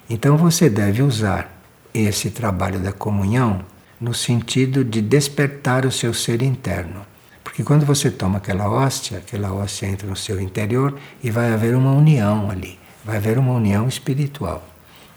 Então 0.10 0.38
você 0.38 0.70
deve 0.70 1.02
usar 1.02 1.62
esse 1.94 2.30
trabalho 2.30 2.80
da 2.80 2.92
comunhão 2.92 3.64
no 4.00 4.14
sentido 4.14 4.84
de 4.84 5.02
despertar 5.02 5.86
o 5.86 5.92
seu 5.92 6.14
ser 6.14 6.42
interno. 6.42 7.06
Porque 7.44 7.64
quando 7.64 7.86
você 7.86 8.10
toma 8.10 8.38
aquela 8.38 8.70
hóstia, 8.70 9.18
aquela 9.18 9.52
hóstia 9.52 9.88
entra 9.88 10.08
no 10.08 10.16
seu 10.16 10.40
interior 10.40 10.98
e 11.22 11.30
vai 11.30 11.52
haver 11.52 11.76
uma 11.76 11.92
união 11.92 12.50
ali, 12.50 12.80
vai 13.04 13.18
haver 13.18 13.38
uma 13.38 13.54
união 13.54 13.88
espiritual. 13.88 14.66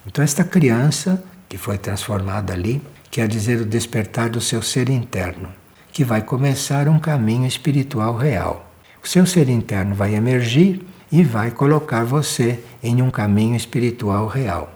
Então, 0.06 0.24
esta 0.24 0.42
criança 0.42 1.22
que 1.48 1.58
foi 1.58 1.78
transformada 1.78 2.52
ali, 2.52 2.82
quer 3.10 3.28
dizer 3.28 3.60
o 3.60 3.66
despertar 3.66 4.30
do 4.30 4.40
seu 4.40 4.62
ser 4.62 4.88
interno, 4.88 5.50
que 5.92 6.02
vai 6.02 6.22
começar 6.22 6.88
um 6.88 6.98
caminho 6.98 7.46
espiritual 7.46 8.16
real. 8.16 8.71
O 9.02 9.08
seu 9.08 9.26
ser 9.26 9.48
interno 9.48 9.94
vai 9.94 10.14
emergir 10.14 10.86
e 11.10 11.22
vai 11.24 11.50
colocar 11.50 12.04
você 12.04 12.62
em 12.82 13.02
um 13.02 13.10
caminho 13.10 13.56
espiritual 13.56 14.28
real. 14.28 14.72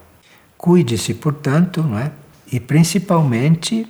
Cuide-se, 0.59 1.15
portanto, 1.15 1.83
não 1.83 1.99
é? 1.99 2.11
E 2.51 2.59
principalmente 2.59 3.87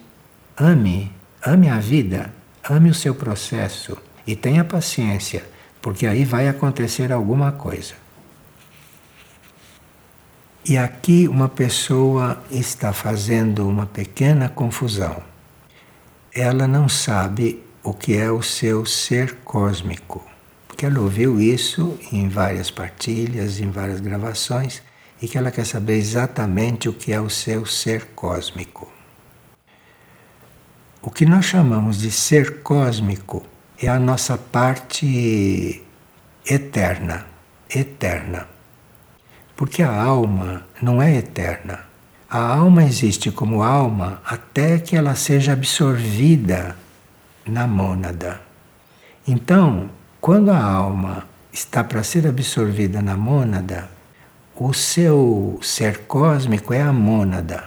ame, 0.57 1.11
ame 1.45 1.69
a 1.69 1.79
vida, 1.79 2.33
ame 2.69 2.91
o 2.91 2.95
seu 2.95 3.15
processo 3.15 3.97
e 4.27 4.37
tenha 4.37 4.65
paciência, 4.65 5.45
porque 5.81 6.07
aí 6.07 6.25
vai 6.25 6.49
acontecer 6.49 7.13
alguma 7.13 7.53
coisa. 7.53 7.95
E 10.69 10.77
aqui 10.77 11.29
uma 11.29 11.49
pessoa 11.49 12.43
está 12.51 12.93
fazendo 12.93 13.69
uma 13.69 13.87
pequena 13.87 14.49
confusão. 14.49 15.23
Ela 16.35 16.67
não 16.67 16.89
sabe 16.89 17.63
o 17.87 17.95
que 17.95 18.17
é 18.17 18.29
o 18.29 18.43
seu 18.43 18.85
ser 18.85 19.37
cósmico, 19.45 20.21
porque 20.67 20.85
ela 20.85 20.99
ouviu 20.99 21.41
isso 21.41 21.97
em 22.11 22.29
várias 22.29 22.69
partilhas, 22.69 23.61
em 23.61 23.71
várias 23.71 24.01
gravações, 24.01 24.83
e 25.23 25.29
que 25.29 25.39
ela 25.39 25.53
quer 25.53 25.65
saber 25.65 25.95
exatamente 25.95 26.89
o 26.89 26.93
que 26.93 27.13
é 27.13 27.21
o 27.21 27.31
seu 27.31 27.65
ser 27.65 28.07
cósmico. 28.07 28.91
O 31.01 31.13
que 31.13 31.25
nós 31.25 31.45
chamamos 31.45 31.99
de 31.99 32.11
ser 32.11 32.61
cósmico 32.63 33.47
é 33.81 33.87
a 33.87 34.01
nossa 34.01 34.37
parte 34.37 35.81
eterna, 36.45 37.25
eterna. 37.73 38.49
Porque 39.55 39.81
a 39.85 40.03
alma 40.03 40.67
não 40.83 41.01
é 41.01 41.15
eterna. 41.15 41.85
A 42.29 42.41
alma 42.41 42.83
existe 42.83 43.31
como 43.31 43.63
alma 43.63 44.21
até 44.25 44.81
que 44.81 44.97
ela 44.97 45.15
seja 45.15 45.53
absorvida 45.53 46.77
na 47.47 47.67
mônada. 47.67 48.41
Então, 49.27 49.91
quando 50.21 50.51
a 50.51 50.63
alma 50.63 51.25
está 51.53 51.83
para 51.85 52.03
ser 52.03 52.27
absorvida 52.27 53.01
na 53.01 53.17
mônada, 53.17 53.89
o 54.55 54.73
seu 54.73 55.59
ser 55.63 56.07
cósmico 56.07 56.73
é 56.73 56.83
a 56.83 56.93
mônada. 56.93 57.65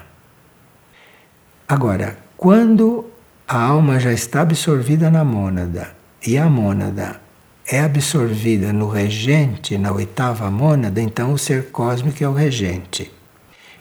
Agora, 1.68 2.18
quando 2.36 3.06
a 3.48 3.62
alma 3.62 4.00
já 4.00 4.12
está 4.12 4.42
absorvida 4.42 5.10
na 5.10 5.24
mônada 5.24 5.92
e 6.26 6.38
a 6.38 6.50
mônada 6.50 7.20
é 7.68 7.82
absorvida 7.82 8.74
no 8.74 8.90
regente, 8.90 9.78
na 9.78 9.92
oitava 9.92 10.50
mônada, 10.50 11.00
então 11.00 11.32
o 11.34 11.38
ser 11.38 11.70
cósmico 11.72 12.24
é 12.24 12.28
o 12.28 12.34
regente. 12.34 13.12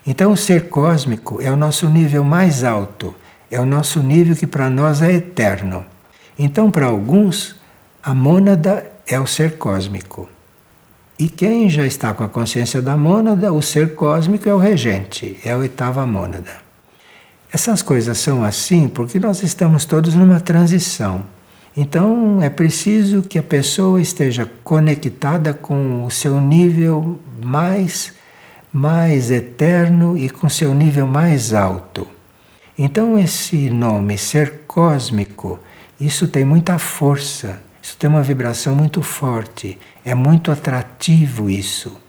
Então 0.05 0.31
o 0.31 0.37
ser 0.37 0.69
cósmico 0.69 1.41
é 1.41 1.51
o 1.51 1.57
nosso 1.57 1.89
nível 1.89 2.23
mais 2.23 2.63
alto, 2.63 3.15
é 3.51 3.59
o 3.59 3.65
nosso 3.65 4.01
nível 4.01 4.35
que 4.35 4.47
para 4.47 4.69
nós 4.69 5.01
é 5.01 5.13
eterno. 5.13 5.85
Então, 6.37 6.71
para 6.71 6.85
alguns, 6.85 7.55
a 8.01 8.13
mônada 8.13 8.89
é 9.07 9.19
o 9.19 9.27
ser 9.27 9.57
cósmico. 9.57 10.29
E 11.17 11.27
quem 11.27 11.69
já 11.69 11.85
está 11.85 12.13
com 12.13 12.23
a 12.23 12.29
consciência 12.29 12.81
da 12.81 12.95
mônada, 12.95 13.51
o 13.51 13.61
ser 13.61 13.93
cósmico 13.95 14.47
é 14.47 14.53
o 14.53 14.57
regente, 14.57 15.37
é 15.43 15.51
a 15.51 15.57
oitava 15.57 16.05
mônada. 16.05 16.51
Essas 17.51 17.81
coisas 17.81 18.17
são 18.19 18.43
assim 18.43 18.87
porque 18.87 19.19
nós 19.19 19.43
estamos 19.43 19.83
todos 19.83 20.13
numa 20.13 20.39
transição. 20.39 21.25
Então 21.75 22.41
é 22.41 22.49
preciso 22.49 23.21
que 23.21 23.37
a 23.37 23.43
pessoa 23.43 23.99
esteja 23.99 24.49
conectada 24.63 25.53
com 25.53 26.05
o 26.05 26.11
seu 26.11 26.39
nível 26.39 27.19
mais 27.43 28.13
mais 28.71 29.31
eterno 29.31 30.15
e 30.15 30.29
com 30.29 30.47
seu 30.47 30.73
nível 30.75 31.07
mais 31.07 31.53
alto. 31.53 32.07
Então 32.81 33.19
esse 33.19 33.69
nome 33.69 34.17
ser 34.17 34.61
cósmico, 34.65 35.59
isso 35.99 36.29
tem 36.29 36.45
muita 36.45 36.79
força, 36.79 37.61
isso 37.81 37.97
tem 37.97 38.09
uma 38.09 38.23
vibração 38.23 38.73
muito 38.73 39.01
forte, 39.01 39.77
é 40.05 40.15
muito 40.15 40.49
atrativo 40.49 41.49
isso. 41.49 41.99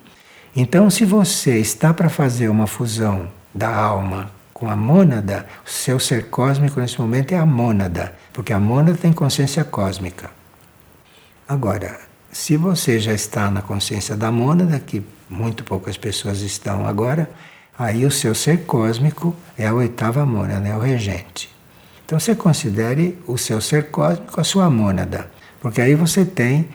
Então 0.54 0.88
se 0.88 1.04
você 1.04 1.58
está 1.58 1.92
para 1.92 2.08
fazer 2.08 2.48
uma 2.48 2.68
fusão 2.68 3.28
da 3.52 3.74
alma 3.74 4.30
com 4.54 4.70
a 4.70 4.76
mônada, 4.76 5.44
o 5.66 5.68
seu 5.68 5.98
ser 5.98 6.26
cósmico 6.26 6.78
nesse 6.78 7.00
momento 7.00 7.32
é 7.32 7.36
a 7.36 7.44
mônada, 7.44 8.14
porque 8.32 8.52
a 8.52 8.60
mônada 8.60 8.96
tem 8.96 9.12
consciência 9.12 9.64
cósmica. 9.64 10.30
Agora, 11.48 11.98
se 12.30 12.56
você 12.56 13.00
já 13.00 13.12
está 13.12 13.50
na 13.50 13.60
consciência 13.60 14.16
da 14.16 14.30
mônada, 14.30 14.78
que 14.78 15.04
muito 15.28 15.64
poucas 15.64 15.96
pessoas 15.96 16.42
estão 16.42 16.86
agora, 16.86 17.28
aí 17.80 18.04
o 18.04 18.10
seu 18.10 18.34
ser 18.34 18.66
cósmico 18.66 19.34
é 19.56 19.66
a 19.66 19.72
oitava 19.72 20.26
mônada, 20.26 20.68
é 20.68 20.76
o 20.76 20.80
regente. 20.80 21.48
Então 22.04 22.20
você 22.20 22.34
considere 22.34 23.18
o 23.26 23.38
seu 23.38 23.58
ser 23.58 23.90
cósmico 23.90 24.38
a 24.38 24.44
sua 24.44 24.68
mônada, 24.68 25.30
porque 25.62 25.80
aí 25.80 25.94
você 25.94 26.22
tem 26.26 26.68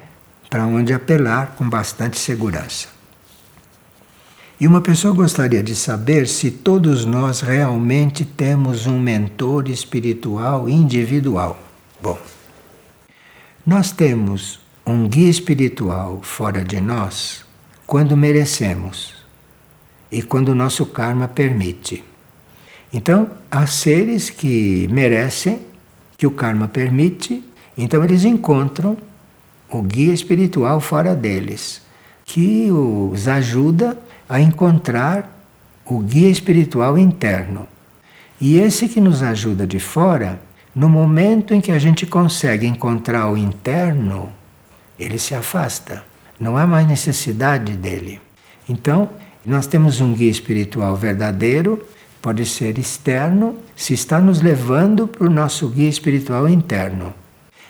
para 0.49 0.65
onde 0.65 0.93
apelar 0.93 1.53
com 1.55 1.69
bastante 1.69 2.17
segurança. 2.17 2.87
E 4.59 4.65
uma 4.65 4.81
pessoa 4.81 5.13
gostaria 5.13 5.61
de 5.61 5.75
saber 5.75 6.27
se 6.27 6.49
todos 6.49 7.05
nós 7.05 7.41
realmente 7.41 8.25
temos 8.25 8.87
um 8.87 8.99
mentor 8.99 9.69
espiritual 9.69 10.67
individual. 10.67 11.59
Bom, 12.01 12.17
nós 13.63 13.91
temos 13.91 14.59
um 14.83 15.07
guia 15.07 15.29
espiritual 15.29 16.21
fora 16.23 16.63
de 16.63 16.81
nós 16.81 17.45
quando 17.85 18.17
merecemos 18.17 19.24
e 20.16 20.22
quando 20.22 20.47
o 20.49 20.55
nosso 20.55 20.86
karma 20.86 21.28
permite. 21.28 22.01
Então, 22.93 23.32
há 23.51 23.68
seres 23.68 24.30
que 24.30 24.88
merecem, 24.89 25.59
que 26.18 26.26
o 26.26 26.32
karma 26.32 26.70
permite, 26.70 27.43
então 27.78 28.01
eles 28.01 28.24
encontram 28.24 28.95
o 29.70 29.82
guia 29.82 30.13
espiritual 30.13 30.80
fora 30.80 31.13
deles, 31.13 31.82
que 32.24 32.72
os 32.72 33.28
ajuda 33.28 33.99
a 34.30 34.39
encontrar 34.39 35.38
o 35.86 35.99
guia 35.99 36.30
espiritual 36.30 36.97
interno. 36.97 37.68
E 38.39 38.57
esse 38.57 38.88
que 38.88 39.01
nos 39.01 39.22
ajuda 39.22 39.68
de 39.68 39.80
fora, 39.80 40.39
no 40.74 40.88
momento 40.88 41.53
em 41.53 41.59
que 41.59 41.74
a 41.74 41.78
gente 41.78 42.05
consegue 42.05 42.66
encontrar 42.66 43.30
o 43.30 43.36
interno, 43.36 44.32
ele 44.97 45.20
se 45.20 45.36
afasta. 45.36 46.05
Não 46.39 46.55
há 46.55 46.66
mais 46.66 46.88
necessidade 46.88 47.74
dele. 47.74 48.22
Então, 48.70 49.09
nós 49.45 49.67
temos 49.67 50.01
um 50.01 50.13
guia 50.13 50.31
espiritual 50.31 50.95
verdadeiro, 50.95 51.85
pode 52.21 52.45
ser 52.45 52.79
externo, 52.79 53.57
se 53.75 53.93
está 53.93 54.19
nos 54.19 54.41
levando 54.41 55.07
para 55.07 55.27
o 55.27 55.29
nosso 55.29 55.67
guia 55.69 55.89
espiritual 55.89 56.49
interno. 56.49 57.13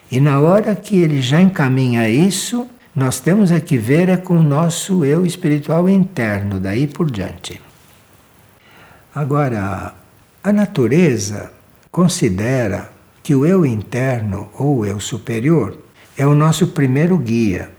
E 0.10 0.20
na 0.20 0.40
hora 0.40 0.76
que 0.76 0.98
ele 0.98 1.22
já 1.22 1.42
encaminha 1.42 2.08
isso, 2.08 2.68
nós 2.96 3.20
temos 3.20 3.52
é 3.52 3.60
que 3.60 3.78
ver 3.78 4.08
é 4.08 4.16
com 4.16 4.38
o 4.38 4.44
nosso 4.44 5.04
eu 5.04 5.26
espiritual 5.26 5.90
interno, 5.90 6.60
daí 6.60 6.88
por 6.88 7.12
diante. 7.12 7.60
Agora, 9.14 9.94
a 10.42 10.54
natureza 10.54 11.52
considera 11.92 12.90
que 13.22 13.36
o 13.36 13.46
eu 13.46 13.66
interno 13.66 14.50
ou 14.58 14.78
o 14.80 14.86
eu 14.86 15.00
superior 15.00 15.78
é 16.18 16.26
o 16.26 16.36
nosso 16.36 16.68
primeiro 16.68 17.18
guia. 17.18 17.75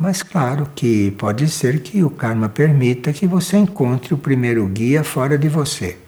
Mas 0.00 0.22
claro 0.22 0.66
que 0.74 1.10
pode 1.10 1.46
ser 1.50 1.82
que 1.82 2.02
o 2.02 2.08
karma 2.08 2.48
permita 2.48 3.12
que 3.12 3.26
você 3.26 3.58
encontre 3.58 4.14
o 4.14 4.16
primeiro 4.16 4.66
guia 4.66 5.04
fora 5.04 5.36
de 5.36 5.46
você. 5.46 5.98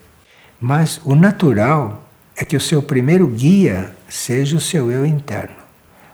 Mas 0.58 0.98
o 1.04 1.14
natural 1.14 2.08
é 2.34 2.42
que 2.42 2.56
o 2.56 2.60
seu 2.60 2.82
primeiro 2.82 3.26
guia 3.26 3.94
seja 4.08 4.56
o 4.56 4.60
seu 4.60 4.90
eu 4.90 5.04
interno. 5.04 5.56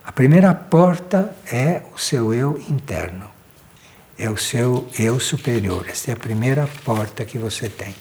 A 0.04 0.10
primeira 0.10 0.52
porta 0.52 1.32
é 1.52 1.82
o 1.94 1.98
seu 2.00 2.34
eu 2.34 2.60
interno. 2.68 3.26
É 4.18 4.28
o 4.28 4.36
seu 4.36 4.88
eu 4.98 5.20
superior. 5.20 5.86
Essa 5.88 6.10
é 6.10 6.14
a 6.14 6.16
primeira 6.16 6.68
porta 6.84 7.24
que 7.24 7.38
você 7.38 7.68
tem. 7.68 7.94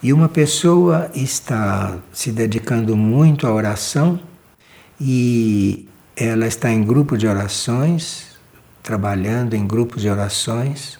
E 0.00 0.12
uma 0.12 0.28
pessoa 0.28 1.10
está 1.16 1.98
se 2.12 2.30
dedicando 2.30 2.96
muito 2.96 3.44
à 3.44 3.52
oração 3.52 4.20
e 5.00 5.88
ela 6.16 6.46
está 6.46 6.70
em 6.70 6.84
grupo 6.84 7.18
de 7.18 7.26
orações, 7.26 8.36
trabalhando 8.82 9.54
em 9.54 9.66
grupos 9.66 10.02
de 10.02 10.08
orações, 10.08 10.98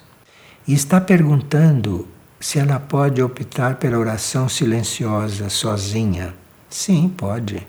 e 0.67 0.75
está 0.75 1.01
perguntando 1.01 2.09
se 2.41 2.59
ela 2.59 2.81
pode 2.81 3.23
optar 3.23 3.77
pela 3.77 3.99
oração 3.99 4.49
silenciosa, 4.49 5.49
sozinha. 5.49 6.35
Sim, 6.69 7.09
pode. 7.17 7.67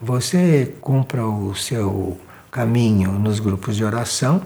Você 0.00 0.74
cumpra 0.80 1.26
o 1.26 1.54
seu 1.54 2.18
caminho 2.50 3.12
nos 3.12 3.40
grupos 3.40 3.76
de 3.76 3.84
oração 3.84 4.42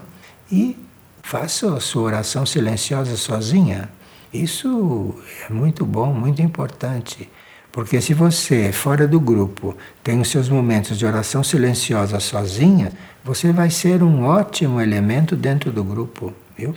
e 0.51 0.77
faça 1.23 1.73
a 1.73 1.79
sua 1.79 2.03
oração 2.03 2.45
silenciosa 2.45 3.15
sozinha. 3.15 3.89
Isso 4.33 5.15
é 5.49 5.53
muito 5.53 5.85
bom, 5.85 6.13
muito 6.13 6.41
importante. 6.41 7.29
Porque 7.71 8.01
se 8.01 8.13
você, 8.13 8.71
fora 8.71 9.07
do 9.07 9.19
grupo, 9.19 9.75
tem 10.03 10.19
os 10.19 10.29
seus 10.29 10.49
momentos 10.49 10.97
de 10.97 11.05
oração 11.05 11.43
silenciosa 11.43 12.19
sozinha, 12.19 12.91
você 13.23 13.53
vai 13.53 13.69
ser 13.69 14.03
um 14.03 14.23
ótimo 14.23 14.81
elemento 14.81 15.35
dentro 15.35 15.71
do 15.71 15.83
grupo, 15.83 16.33
viu? 16.57 16.75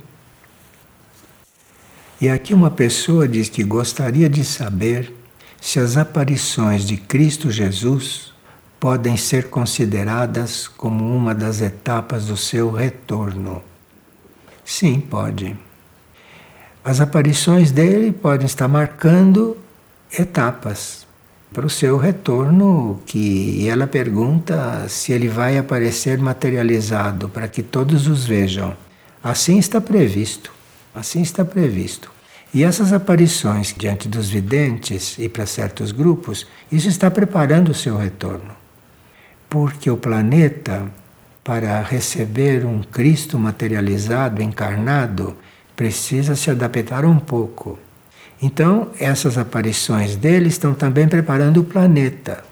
E 2.21 2.29
aqui 2.29 2.55
uma 2.55 2.71
pessoa 2.71 3.27
diz 3.27 3.49
que 3.49 3.65
gostaria 3.65 4.29
de 4.29 4.45
saber 4.45 5.13
se 5.61 5.81
as 5.81 5.97
aparições 5.97 6.85
de 6.85 6.97
Cristo 6.97 7.51
Jesus 7.51 8.33
podem 8.79 9.17
ser 9.17 9.49
consideradas 9.51 10.69
como 10.69 11.05
uma 11.15 11.35
das 11.35 11.61
etapas 11.61 12.27
do 12.27 12.37
seu 12.37 12.71
retorno. 12.71 13.63
Sim, 14.65 15.01
pode. 15.01 15.57
As 16.85 17.01
aparições 17.01 17.73
dele 17.73 18.13
podem 18.13 18.47
estar 18.47 18.69
marcando 18.69 19.57
etapas 20.19 21.07
para 21.53 21.67
o 21.67 21.71
seu 21.71 21.97
retorno, 21.97 23.01
que 23.07 23.69
ela 23.69 23.87
pergunta 23.87 24.89
se 24.89 25.13
ele 25.13 25.29
vai 25.29 25.57
aparecer 25.57 26.19
materializado 26.19 27.29
para 27.29 27.47
que 27.47 27.63
todos 27.63 28.09
os 28.09 28.25
vejam. 28.25 28.77
Assim 29.23 29.59
está 29.59 29.81
previsto, 29.81 30.53
assim 30.95 31.23
está 31.23 31.45
previsto. 31.45 32.11
E 32.53 32.63
essas 32.63 32.93
aparições 32.93 33.75
diante 33.77 34.09
dos 34.09 34.29
videntes 34.29 35.17
e 35.19 35.29
para 35.29 35.47
certos 35.47 35.93
grupos, 35.93 36.47
isso 36.71 36.89
está 36.89 37.11
preparando 37.11 37.71
o 37.71 37.75
seu 37.75 37.97
retorno. 37.97 38.53
Porque 39.49 39.91
o 39.91 39.97
planeta, 39.97 40.85
para 41.43 41.83
receber 41.83 42.65
um 42.65 42.83
Cristo 42.83 43.39
materializado, 43.39 44.43
encarnado, 44.43 45.37
precisa 45.77 46.35
se 46.35 46.51
adaptar 46.51 47.05
um 47.05 47.19
pouco. 47.19 47.79
Então, 48.45 48.91
essas 49.01 49.39
aparições 49.39 50.17
dele 50.17 50.49
estão 50.49 50.75
também 50.75 51.09
preparando 51.09 51.63
o 51.63 51.65
planeta. 51.65 52.45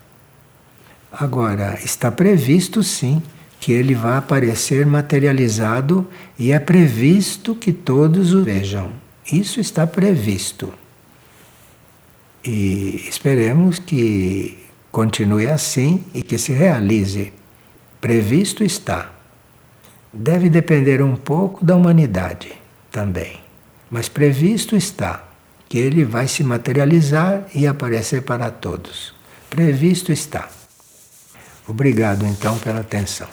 Agora, 1.12 1.78
está 1.84 2.10
previsto 2.10 2.82
sim 2.82 3.22
que 3.60 3.72
ele 3.72 3.94
vai 3.94 4.16
aparecer 4.16 4.86
materializado 4.86 6.08
e 6.38 6.50
é 6.50 6.58
previsto 6.58 7.54
que 7.54 7.74
todos 7.74 8.32
o 8.32 8.42
vejam. 8.42 8.90
Isso 9.30 9.60
está 9.60 9.86
previsto. 9.86 10.72
E 12.42 13.04
esperemos 13.06 13.78
que 13.78 14.56
continue 14.90 15.46
assim 15.46 16.02
e 16.14 16.22
que 16.22 16.38
se 16.38 16.54
realize. 16.54 17.34
Previsto 18.00 18.64
está. 18.64 19.12
Deve 20.10 20.48
depender 20.48 21.02
um 21.02 21.16
pouco 21.16 21.62
da 21.62 21.76
humanidade 21.76 22.50
também, 22.90 23.40
mas 23.90 24.08
previsto 24.08 24.74
está 24.74 25.31
que 25.72 25.78
ele 25.78 26.04
vai 26.04 26.28
se 26.28 26.44
materializar 26.44 27.46
e 27.54 27.66
aparecer 27.66 28.20
para 28.20 28.50
todos. 28.50 29.14
Previsto 29.48 30.12
está. 30.12 30.50
Obrigado 31.66 32.26
então 32.26 32.58
pela 32.58 32.80
atenção. 32.80 33.26